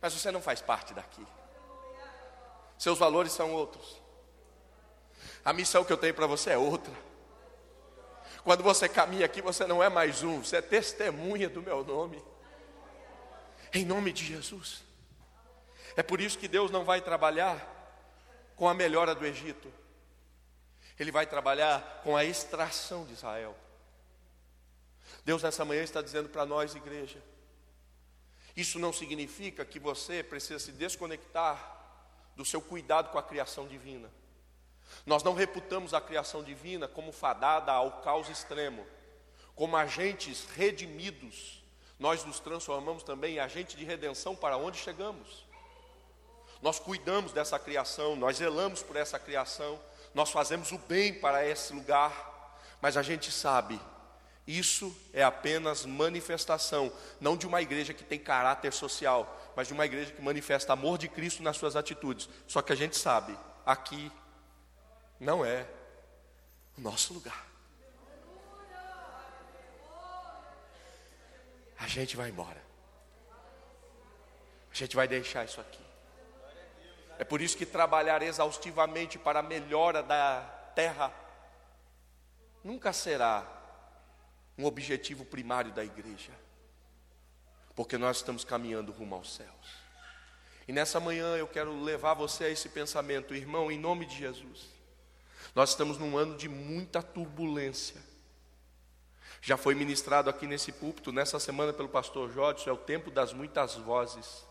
mas 0.00 0.14
você 0.14 0.30
não 0.30 0.40
faz 0.40 0.60
parte 0.60 0.94
daqui. 0.94 1.26
Seus 2.78 2.98
valores 2.98 3.32
são 3.32 3.52
outros. 3.52 4.02
A 5.44 5.52
missão 5.52 5.84
que 5.84 5.92
eu 5.92 5.96
tenho 5.96 6.14
para 6.14 6.26
você 6.26 6.50
é 6.50 6.58
outra. 6.58 6.92
Quando 8.42 8.62
você 8.62 8.88
caminha 8.88 9.26
aqui, 9.26 9.42
você 9.42 9.66
não 9.66 9.82
é 9.82 9.88
mais 9.88 10.22
um, 10.22 10.42
você 10.42 10.56
é 10.56 10.62
testemunha 10.62 11.48
do 11.48 11.62
meu 11.62 11.84
nome 11.84 12.22
em 13.74 13.84
nome 13.84 14.12
de 14.12 14.24
Jesus. 14.24 14.82
É 15.96 16.02
por 16.02 16.20
isso 16.20 16.38
que 16.38 16.48
Deus 16.48 16.70
não 16.70 16.84
vai 16.84 17.00
trabalhar 17.00 17.72
com 18.56 18.68
a 18.68 18.74
melhora 18.74 19.14
do 19.14 19.26
Egito, 19.26 19.70
Ele 20.98 21.10
vai 21.10 21.26
trabalhar 21.26 22.00
com 22.04 22.16
a 22.16 22.24
extração 22.24 23.04
de 23.04 23.12
Israel. 23.12 23.56
Deus 25.24 25.42
nessa 25.42 25.64
manhã 25.64 25.82
está 25.82 26.00
dizendo 26.00 26.28
para 26.28 26.46
nós, 26.46 26.74
igreja, 26.74 27.20
Isso 28.56 28.78
não 28.78 28.92
significa 28.92 29.64
que 29.64 29.80
você 29.80 30.22
precisa 30.22 30.60
se 30.60 30.70
desconectar 30.70 31.74
do 32.36 32.44
seu 32.44 32.62
cuidado 32.62 33.10
com 33.10 33.18
a 33.18 33.22
criação 33.22 33.66
divina. 33.66 34.08
Nós 35.04 35.24
não 35.24 35.34
reputamos 35.34 35.92
a 35.92 36.00
criação 36.00 36.42
divina 36.42 36.86
como 36.86 37.10
fadada 37.10 37.72
ao 37.72 38.00
caos 38.02 38.28
extremo, 38.28 38.86
como 39.56 39.76
agentes 39.76 40.46
redimidos. 40.54 41.63
Nós 41.98 42.24
nos 42.24 42.40
transformamos 42.40 43.02
também 43.02 43.36
em 43.36 43.38
agente 43.38 43.76
de 43.76 43.84
redenção 43.84 44.34
para 44.34 44.56
onde 44.56 44.78
chegamos. 44.78 45.44
Nós 46.60 46.78
cuidamos 46.78 47.32
dessa 47.32 47.58
criação, 47.58 48.16
nós 48.16 48.38
zelamos 48.38 48.82
por 48.82 48.96
essa 48.96 49.18
criação, 49.18 49.78
nós 50.14 50.30
fazemos 50.30 50.72
o 50.72 50.78
bem 50.78 51.14
para 51.14 51.46
esse 51.46 51.72
lugar, 51.72 52.58
mas 52.80 52.96
a 52.96 53.02
gente 53.02 53.30
sabe 53.30 53.80
isso 54.46 54.94
é 55.12 55.22
apenas 55.22 55.86
manifestação, 55.86 56.92
não 57.18 57.36
de 57.36 57.46
uma 57.46 57.62
igreja 57.62 57.94
que 57.94 58.04
tem 58.04 58.18
caráter 58.18 58.72
social, 58.72 59.40
mas 59.56 59.68
de 59.68 59.72
uma 59.72 59.86
igreja 59.86 60.12
que 60.12 60.20
manifesta 60.20 60.74
amor 60.74 60.98
de 60.98 61.08
Cristo 61.08 61.42
nas 61.42 61.56
suas 61.56 61.76
atitudes. 61.76 62.28
Só 62.46 62.60
que 62.60 62.72
a 62.72 62.76
gente 62.76 62.96
sabe, 62.96 63.36
aqui 63.64 64.12
não 65.18 65.44
é 65.44 65.66
o 66.76 66.80
nosso 66.82 67.14
lugar. 67.14 67.53
A 71.84 71.86
gente 71.86 72.16
vai 72.16 72.30
embora. 72.30 72.62
A 74.72 74.74
gente 74.74 74.96
vai 74.96 75.06
deixar 75.06 75.44
isso 75.44 75.60
aqui. 75.60 75.84
É 77.18 77.24
por 77.24 77.42
isso 77.42 77.58
que 77.58 77.66
trabalhar 77.66 78.22
exaustivamente 78.22 79.18
para 79.18 79.40
a 79.40 79.42
melhora 79.42 80.02
da 80.02 80.40
terra 80.74 81.12
nunca 82.64 82.90
será 82.90 83.46
um 84.56 84.64
objetivo 84.64 85.26
primário 85.26 85.72
da 85.72 85.84
igreja, 85.84 86.32
porque 87.74 87.98
nós 87.98 88.16
estamos 88.16 88.44
caminhando 88.44 88.90
rumo 88.90 89.14
aos 89.14 89.34
céus. 89.34 89.84
E 90.66 90.72
nessa 90.72 90.98
manhã 90.98 91.36
eu 91.36 91.46
quero 91.46 91.82
levar 91.82 92.14
você 92.14 92.44
a 92.44 92.48
esse 92.48 92.70
pensamento, 92.70 93.34
irmão, 93.34 93.70
em 93.70 93.78
nome 93.78 94.06
de 94.06 94.16
Jesus. 94.16 94.70
Nós 95.54 95.70
estamos 95.70 95.98
num 95.98 96.16
ano 96.16 96.34
de 96.38 96.48
muita 96.48 97.02
turbulência. 97.02 98.00
Já 99.44 99.58
foi 99.58 99.74
ministrado 99.74 100.30
aqui 100.30 100.46
nesse 100.46 100.72
púlpito, 100.72 101.12
nessa 101.12 101.38
semana, 101.38 101.70
pelo 101.70 101.86
pastor 101.86 102.32
Jorge, 102.32 102.66
é 102.66 102.72
o 102.72 102.78
tempo 102.78 103.10
das 103.10 103.34
muitas 103.34 103.74
vozes. 103.74 104.42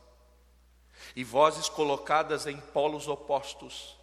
E 1.15 1.23
vozes 1.23 1.67
colocadas 1.67 2.45
em 2.45 2.57
polos 2.57 3.07
opostos 3.07 3.97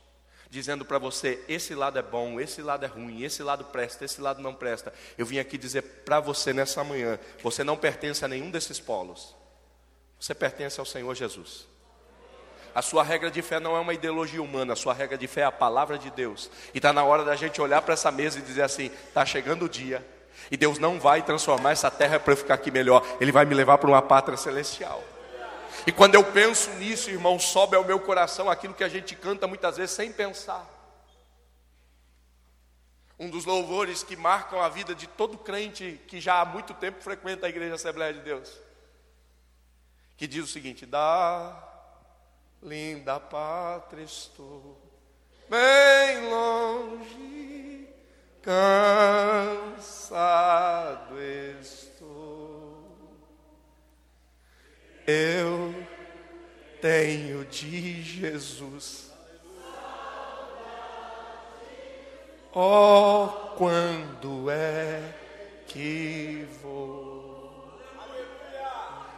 dizendo 0.50 0.84
para 0.84 0.98
você: 0.98 1.42
esse 1.48 1.76
lado 1.76 1.96
é 1.96 2.02
bom, 2.02 2.40
esse 2.40 2.60
lado 2.60 2.84
é 2.84 2.88
ruim, 2.88 3.22
esse 3.22 3.40
lado 3.40 3.64
presta, 3.66 4.04
esse 4.04 4.20
lado 4.20 4.42
não 4.42 4.52
presta. 4.52 4.92
Eu 5.16 5.24
vim 5.24 5.38
aqui 5.38 5.56
dizer 5.56 5.82
para 6.04 6.18
você 6.18 6.52
nessa 6.52 6.82
manhã: 6.82 7.20
você 7.40 7.62
não 7.62 7.76
pertence 7.76 8.24
a 8.24 8.28
nenhum 8.28 8.50
desses 8.50 8.80
polos, 8.80 9.36
você 10.18 10.34
pertence 10.34 10.80
ao 10.80 10.86
Senhor 10.86 11.14
Jesus. 11.14 11.68
A 12.74 12.82
sua 12.82 13.04
regra 13.04 13.30
de 13.30 13.42
fé 13.42 13.58
não 13.58 13.76
é 13.76 13.80
uma 13.80 13.94
ideologia 13.94 14.42
humana, 14.42 14.72
a 14.72 14.76
sua 14.76 14.92
regra 14.92 15.16
de 15.16 15.26
fé 15.26 15.42
é 15.42 15.44
a 15.44 15.52
palavra 15.52 15.96
de 15.98 16.10
Deus. 16.10 16.50
E 16.74 16.78
está 16.78 16.92
na 16.92 17.04
hora 17.04 17.24
da 17.24 17.36
gente 17.36 17.60
olhar 17.60 17.82
para 17.82 17.94
essa 17.94 18.10
mesa 18.10 18.40
e 18.40 18.42
dizer 18.42 18.62
assim: 18.62 18.86
está 18.86 19.24
chegando 19.24 19.66
o 19.66 19.68
dia, 19.68 20.04
e 20.50 20.56
Deus 20.56 20.78
não 20.78 21.00
vai 21.00 21.22
transformar 21.22 21.72
essa 21.72 21.90
terra 21.90 22.20
para 22.20 22.32
eu 22.32 22.36
ficar 22.36 22.54
aqui 22.54 22.70
melhor, 22.70 23.04
Ele 23.20 23.32
vai 23.32 23.44
me 23.44 23.54
levar 23.54 23.78
para 23.78 23.88
uma 23.88 24.02
pátria 24.02 24.36
celestial. 24.36 25.02
E 25.86 25.92
quando 25.92 26.14
eu 26.14 26.24
penso 26.24 26.70
nisso, 26.72 27.10
irmão, 27.10 27.38
sobe 27.38 27.76
ao 27.76 27.84
meu 27.84 27.98
coração 27.98 28.50
aquilo 28.50 28.74
que 28.74 28.84
a 28.84 28.88
gente 28.88 29.14
canta 29.14 29.46
muitas 29.46 29.76
vezes 29.76 29.94
sem 29.94 30.12
pensar. 30.12 30.68
Um 33.18 33.28
dos 33.28 33.44
louvores 33.44 34.02
que 34.02 34.16
marcam 34.16 34.60
a 34.60 34.68
vida 34.68 34.94
de 34.94 35.06
todo 35.06 35.36
crente 35.36 36.00
que 36.08 36.20
já 36.20 36.40
há 36.40 36.44
muito 36.44 36.72
tempo 36.74 37.02
frequenta 37.02 37.46
a 37.46 37.50
igreja 37.50 37.74
Assembleia 37.74 38.14
de 38.14 38.20
Deus. 38.20 38.50
Que 40.16 40.26
diz 40.26 40.44
o 40.44 40.48
seguinte: 40.48 40.86
Da 40.86 41.68
linda 42.62 43.18
pátria 43.20 44.04
estou, 44.04 44.80
bem 45.48 46.30
longe, 46.30 47.49
cansado 48.42 49.80
estou 51.60 51.90
eu 55.10 55.74
tenho 56.80 57.44
de 57.46 58.02
Jesus. 58.02 59.10
Oh, 62.52 63.28
quando 63.56 64.50
é 64.50 65.00
que 65.66 66.48
vou? 66.62 67.80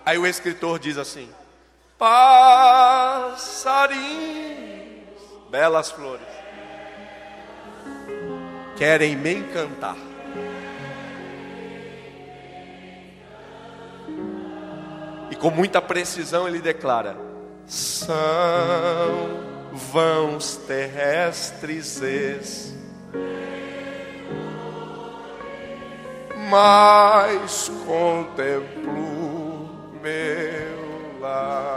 Aí 0.04 0.18
o 0.18 0.26
escritor 0.26 0.78
diz 0.78 0.98
assim: 0.98 1.32
Passarinhos, 1.98 3.62
belas 5.50 5.90
flores, 5.90 6.26
querem 8.76 9.16
me 9.16 9.34
encantar. 9.34 9.96
com 15.42 15.50
muita 15.50 15.82
precisão 15.82 16.46
ele 16.46 16.60
declara: 16.60 17.16
são 17.66 18.12
vãos 19.72 20.54
terrestres, 20.68 22.00
mas 26.48 27.68
contemplo 27.84 29.68
meu 30.00 31.20
lar. 31.20 31.71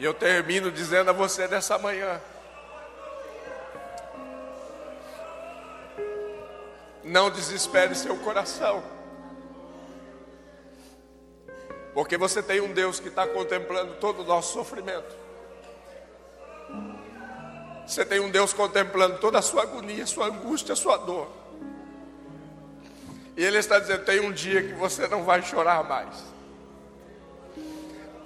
E 0.00 0.04
eu 0.04 0.14
termino 0.14 0.72
dizendo 0.72 1.10
a 1.10 1.12
você 1.12 1.46
nessa 1.46 1.78
manhã: 1.78 2.18
não 7.04 7.28
desespere 7.28 7.94
seu 7.94 8.16
coração, 8.16 8.82
porque 11.92 12.16
você 12.16 12.42
tem 12.42 12.62
um 12.62 12.72
Deus 12.72 12.98
que 12.98 13.08
está 13.08 13.26
contemplando 13.26 13.96
todo 13.96 14.22
o 14.22 14.24
nosso 14.24 14.54
sofrimento. 14.54 15.14
Você 17.86 18.02
tem 18.02 18.20
um 18.20 18.30
Deus 18.30 18.54
contemplando 18.54 19.18
toda 19.18 19.38
a 19.38 19.42
sua 19.42 19.64
agonia, 19.64 20.06
sua 20.06 20.28
angústia, 20.28 20.74
sua 20.74 20.96
dor. 20.96 21.28
E 23.36 23.44
Ele 23.44 23.58
está 23.58 23.78
dizendo: 23.78 24.06
tem 24.06 24.20
um 24.20 24.32
dia 24.32 24.62
que 24.62 24.72
você 24.72 25.06
não 25.08 25.24
vai 25.24 25.42
chorar 25.42 25.84
mais. 25.84 26.39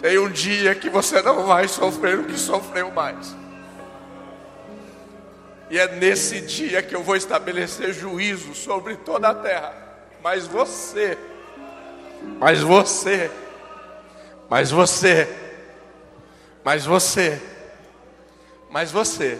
Tem 0.04 0.18
um 0.18 0.28
dia 0.28 0.74
que 0.74 0.90
você 0.90 1.22
não 1.22 1.46
vai 1.46 1.66
sofrer 1.66 2.18
o 2.18 2.24
que 2.24 2.38
sofreu 2.38 2.90
mais. 2.90 3.34
E 5.70 5.78
é 5.78 5.96
nesse 5.96 6.42
dia 6.42 6.82
que 6.82 6.94
eu 6.94 7.02
vou 7.02 7.16
estabelecer 7.16 7.94
juízo 7.94 8.54
sobre 8.54 8.96
toda 8.96 9.30
a 9.30 9.34
terra. 9.34 9.72
Mas 10.22 10.46
você, 10.46 11.16
mas 12.38 12.60
você, 12.60 13.30
mas 14.50 14.70
você, 14.70 15.26
mas 16.62 16.84
você, 16.84 17.40
mas 18.68 18.92
você, 18.92 19.38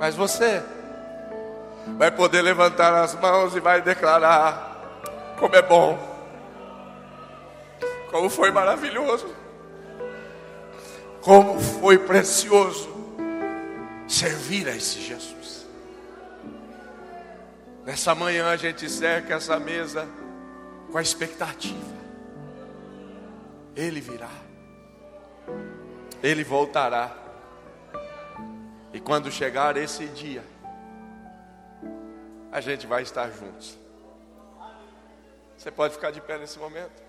mas 0.00 0.16
você, 0.16 0.64
vai 1.96 2.10
poder 2.10 2.42
levantar 2.42 3.04
as 3.04 3.14
mãos 3.14 3.54
e 3.54 3.60
vai 3.60 3.80
declarar 3.80 5.36
como 5.38 5.54
é 5.54 5.62
bom 5.62 6.07
como 8.10 8.28
foi 8.28 8.50
maravilhoso. 8.50 9.34
Como 11.20 11.60
foi 11.60 11.98
precioso 11.98 12.88
servir 14.06 14.68
a 14.68 14.74
esse 14.74 15.00
Jesus. 15.00 15.66
Nessa 17.84 18.14
manhã 18.14 18.48
a 18.48 18.56
gente 18.56 18.88
cerca 18.88 19.34
essa 19.34 19.58
mesa 19.58 20.08
com 20.90 20.98
a 20.98 21.02
expectativa. 21.02 21.98
Ele 23.76 24.00
virá. 24.00 24.30
Ele 26.22 26.42
voltará. 26.42 27.14
E 28.92 29.00
quando 29.00 29.30
chegar 29.30 29.76
esse 29.76 30.06
dia, 30.06 30.42
a 32.50 32.60
gente 32.60 32.86
vai 32.86 33.02
estar 33.02 33.30
juntos. 33.30 33.78
Você 35.56 35.70
pode 35.70 35.94
ficar 35.94 36.10
de 36.10 36.20
pé 36.20 36.38
nesse 36.38 36.58
momento? 36.58 37.07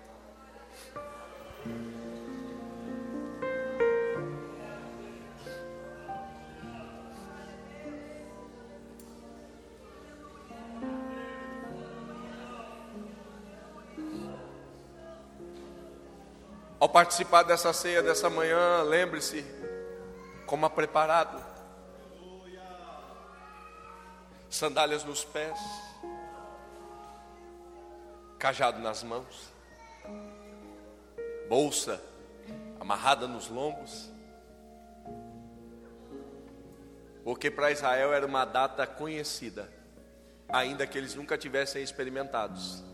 Ao 16.80 16.88
participar 16.88 17.42
dessa 17.42 17.74
ceia 17.74 18.02
dessa 18.02 18.30
manhã, 18.30 18.82
lembre-se, 18.82 19.44
coma 20.46 20.70
preparado, 20.70 21.38
sandálias 24.48 25.04
nos 25.04 25.22
pés, 25.22 25.58
cajado 28.38 28.78
nas 28.80 29.02
mãos, 29.02 29.52
bolsa 31.50 32.00
amarrada 32.78 33.26
nos 33.26 33.48
lombos, 33.48 34.08
porque 37.24 37.50
para 37.50 37.72
Israel 37.72 38.12
era 38.12 38.24
uma 38.24 38.44
data 38.44 38.86
conhecida, 38.86 39.68
ainda 40.48 40.86
que 40.86 40.96
eles 40.96 41.16
nunca 41.16 41.36
tivessem 41.36 41.82
experimentados. 41.82 42.84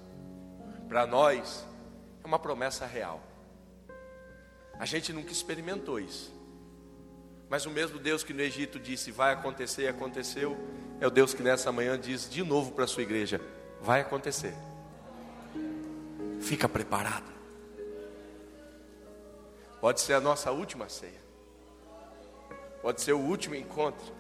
Para 0.88 1.07
nós, 1.07 1.66
é 2.25 2.27
uma 2.27 2.38
promessa 2.38 2.87
real. 2.87 3.21
A 4.79 4.87
gente 4.87 5.12
nunca 5.12 5.33
experimentou 5.33 6.01
isso. 6.01 6.35
Mas 7.51 7.66
o 7.66 7.71
mesmo 7.71 7.99
Deus 7.99 8.25
que 8.25 8.33
no 8.33 8.40
Egito 8.40 8.81
disse 8.81 9.11
vai 9.11 9.35
acontecer 9.35 9.83
e 9.83 9.88
aconteceu, 9.88 10.57
é 10.99 11.07
o 11.07 11.11
Deus 11.11 11.35
que 11.35 11.42
nessa 11.42 11.71
manhã 11.71 11.99
diz 11.99 12.29
de 12.29 12.42
novo 12.42 12.73
para 12.73 12.85
a 12.85 12.88
sua 12.88 13.03
igreja: 13.03 13.38
vai 13.83 14.01
acontecer. 14.01 14.55
Fica 16.40 16.66
preparado. 16.66 17.36
Pode 19.81 20.01
ser 20.01 20.15
a 20.15 20.21
nossa 20.21 20.51
última 20.51 20.89
ceia. 20.89 21.21
Pode 22.83 23.01
ser 23.01 23.12
o 23.12 23.19
último 23.19 23.55
encontro. 23.55 24.15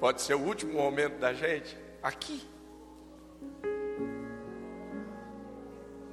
Pode 0.00 0.22
ser 0.22 0.34
o 0.34 0.40
último 0.40 0.74
momento 0.74 1.18
da 1.18 1.32
gente 1.32 1.76
aqui. 2.02 2.46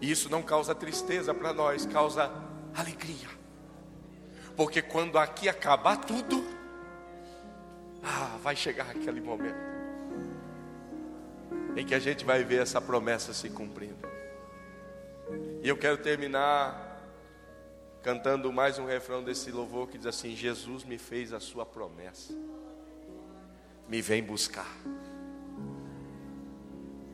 E 0.01 0.11
isso 0.11 0.29
não 0.29 0.41
causa 0.41 0.73
tristeza 0.73 1.33
para 1.33 1.53
nós, 1.53 1.85
causa 1.85 2.31
alegria. 2.75 3.29
Porque 4.55 4.81
quando 4.81 5.17
aqui 5.17 5.49
acabar 5.49 5.97
tudo, 5.97 6.43
ah, 8.03 8.37
vai 8.41 8.55
chegar 8.55 8.89
aquele 8.89 9.19
momento 9.19 9.75
em 11.75 11.85
que 11.85 11.93
a 11.93 11.99
gente 11.99 12.23
vai 12.23 12.43
ver 12.43 12.61
essa 12.61 12.79
promessa 12.79 13.33
se 13.33 13.49
cumprindo. 13.49 14.14
E 15.65 15.67
eu 15.67 15.75
quero 15.75 15.97
terminar 15.97 17.01
cantando 18.03 18.53
mais 18.53 18.77
um 18.77 18.85
refrão 18.85 19.23
desse 19.23 19.49
louvor 19.49 19.87
que 19.87 19.97
diz 19.97 20.05
assim: 20.05 20.35
Jesus 20.35 20.83
me 20.83 20.99
fez 20.99 21.33
a 21.33 21.39
sua 21.39 21.65
promessa, 21.65 22.35
me 23.87 23.99
vem 23.99 24.21
buscar. 24.21 24.69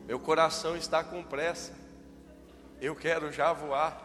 Meu 0.04 0.20
coração 0.20 0.76
está 0.76 1.02
com 1.02 1.22
pressa, 1.22 1.72
eu 2.78 2.94
quero 2.94 3.32
já 3.32 3.54
voar. 3.54 3.98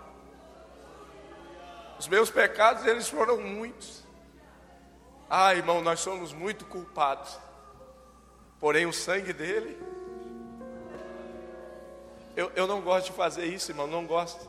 Os 2.00 2.08
meus 2.08 2.30
pecados, 2.30 2.86
eles 2.86 3.10
foram 3.10 3.42
muitos. 3.42 4.02
Ah, 5.30 5.54
irmão, 5.54 5.82
nós 5.82 6.00
somos 6.00 6.32
muito 6.32 6.64
culpados. 6.64 7.38
Porém, 8.62 8.86
o 8.86 8.94
sangue 8.94 9.34
dele. 9.34 9.78
Eu, 12.38 12.50
eu 12.56 12.66
não 12.66 12.80
gosto 12.80 13.08
de 13.08 13.12
fazer 13.12 13.46
isso, 13.46 13.72
irmão, 13.72 13.88
não 13.88 14.06
gosto. 14.06 14.48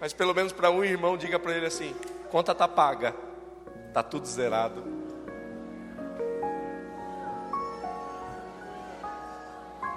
Mas 0.00 0.12
pelo 0.12 0.32
menos 0.32 0.52
para 0.52 0.70
um 0.70 0.84
irmão, 0.84 1.16
diga 1.16 1.38
para 1.38 1.56
ele 1.56 1.66
assim: 1.66 1.96
conta 2.30 2.54
tá 2.54 2.68
paga, 2.68 3.12
tá 3.92 4.02
tudo 4.02 4.26
zerado. 4.26 4.84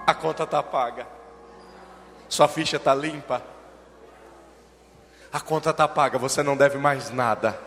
A 0.08 0.13
conta 0.15 0.47
tá 0.47 0.63
paga. 0.63 1.06
Sua 2.28 2.47
ficha 2.47 2.80
tá 2.80 2.95
limpa 2.95 3.54
a 5.34 5.39
conta 5.39 5.71
está 5.71 5.88
paga, 5.88 6.19
você 6.19 6.43
não 6.43 6.56
deve 6.56 6.78
mais 6.78 7.10
nada. 7.10 7.60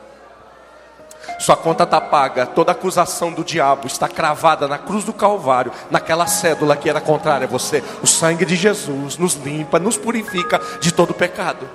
Sua 1.39 1.57
conta 1.57 1.85
está 1.85 2.01
paga, 2.01 2.47
toda 2.47 2.73
acusação 2.73 3.33
do 3.33 3.45
diabo 3.45 3.87
está 3.87 4.09
cravada 4.09 4.67
na 4.67 4.79
cruz 4.79 5.05
do 5.05 5.12
Calvário, 5.12 5.73
naquela 5.91 6.27
cédula 6.27 6.77
que 6.77 6.89
era 6.89 7.01
contrária 7.01 7.47
a 7.47 7.51
você. 7.51 7.83
O 8.03 8.07
sangue 8.07 8.45
de 8.45 8.57
Jesus 8.57 9.19
nos 9.19 9.35
limpa, 9.35 9.79
nos 9.79 9.97
purifica 9.97 10.61
de 10.81 10.93
todo 10.93 11.12
pecado. 11.15 11.69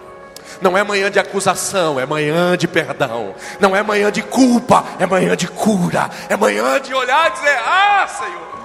Não 0.62 0.78
é 0.78 0.84
manhã 0.84 1.10
de 1.10 1.20
acusação, 1.20 2.00
é 2.00 2.06
manhã 2.06 2.58
de 2.58 2.68
perdão. 2.68 3.34
Não 3.60 3.76
é 3.76 3.82
manhã 3.82 4.12
de 4.12 4.22
culpa, 4.22 4.84
é 5.00 5.06
manhã 5.06 5.36
de 5.36 5.48
cura. 5.48 6.10
É 6.28 6.36
manhã 6.36 6.80
de 6.80 6.94
olhar 6.94 7.30
e 7.30 7.34
dizer: 7.34 7.58
Ah, 7.66 8.08
Senhor, 8.08 8.62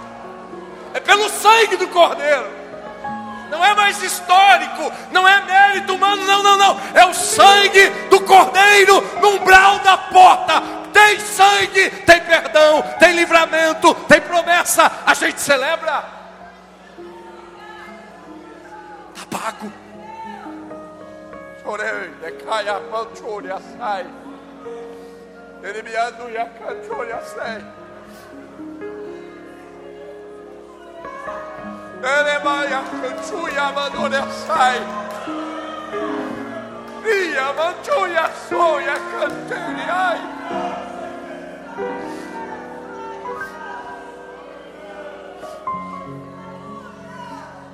é 0.94 1.00
pelo 1.00 1.28
sangue 1.28 1.76
do 1.76 1.88
Cordeiro 1.88 2.55
não 3.50 3.64
é 3.64 3.74
mais 3.74 4.02
histórico, 4.02 4.92
não 5.12 5.26
é 5.26 5.44
mérito 5.44 5.94
humano, 5.94 6.24
não, 6.24 6.42
não, 6.42 6.56
não. 6.56 6.80
É 6.94 7.04
o 7.06 7.14
sangue 7.14 7.88
do 8.10 8.20
Cordeiro 8.20 9.00
no 9.20 9.36
umbral 9.36 9.78
da 9.80 9.96
porta. 9.96 10.62
Tem 10.92 11.20
sangue, 11.20 11.90
tem 11.90 12.20
perdão, 12.22 12.82
tem 12.98 13.12
livramento, 13.14 13.94
tem 14.06 14.20
promessa. 14.20 14.90
A 15.04 15.14
gente 15.14 15.40
celebra. 15.40 16.04
Está 19.14 19.38
pago. 19.38 19.72
Chorei, 21.62 22.10
decai 22.22 22.68
a 22.68 22.80
mão, 22.80 23.08
chore. 23.16 23.48
Ele 25.62 25.82
me 25.82 25.96
anda 25.96 26.30
e 26.30 26.38
a 26.38 26.46
canchore, 26.46 27.14
sai. 27.34 27.85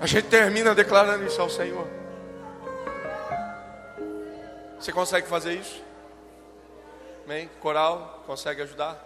A 0.00 0.06
gente 0.06 0.28
termina 0.28 0.74
declarando 0.74 1.24
isso 1.24 1.40
ao 1.40 1.48
Senhor. 1.48 1.86
Você 4.78 4.92
consegue 4.92 5.28
fazer 5.28 5.54
isso? 5.54 5.80
Amém? 7.24 7.48
Coral, 7.60 8.22
consegue 8.26 8.62
ajudar? 8.62 9.00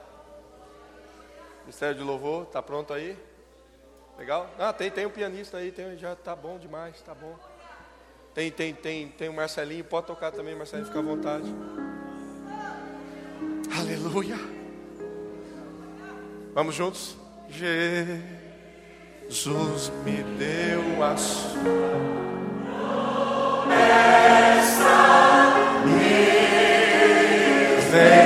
Ministério 1.61 1.97
de 1.97 2.03
Louvor, 2.03 2.45
está 2.45 2.63
pronto 2.63 2.95
aí? 2.95 3.17
Legal? 4.19 4.51
Ah, 4.59 4.73
tem, 4.73 4.91
tem 4.91 5.07
um 5.07 5.11
pianista 5.11 5.59
aí, 5.59 5.71
tem, 5.71 5.97
já 5.99 6.17
tá 6.17 6.35
bom 6.35 6.59
demais, 6.59 7.01
tá 7.03 7.15
bom. 7.15 7.37
Tem, 8.35 8.51
tem, 8.51 8.75
tem, 8.75 9.09
tem 9.09 9.29
o 9.29 9.33
Marcelinho, 9.33 9.85
pode 9.85 10.07
tocar 10.07 10.31
também, 10.31 10.55
Marcelinho, 10.55 10.87
fica 10.87 10.99
à 10.99 11.03
vontade. 11.03 11.55
Aleluia. 13.79 14.37
Vamos 16.55 16.75
juntos? 16.75 17.17
Jesus 19.29 19.93
me 20.05 20.23
deu 20.39 21.03
a 21.03 21.17
sua. 21.17 22.17
Essa 23.71 25.55
me 25.85 26.31
vem. 27.91 28.26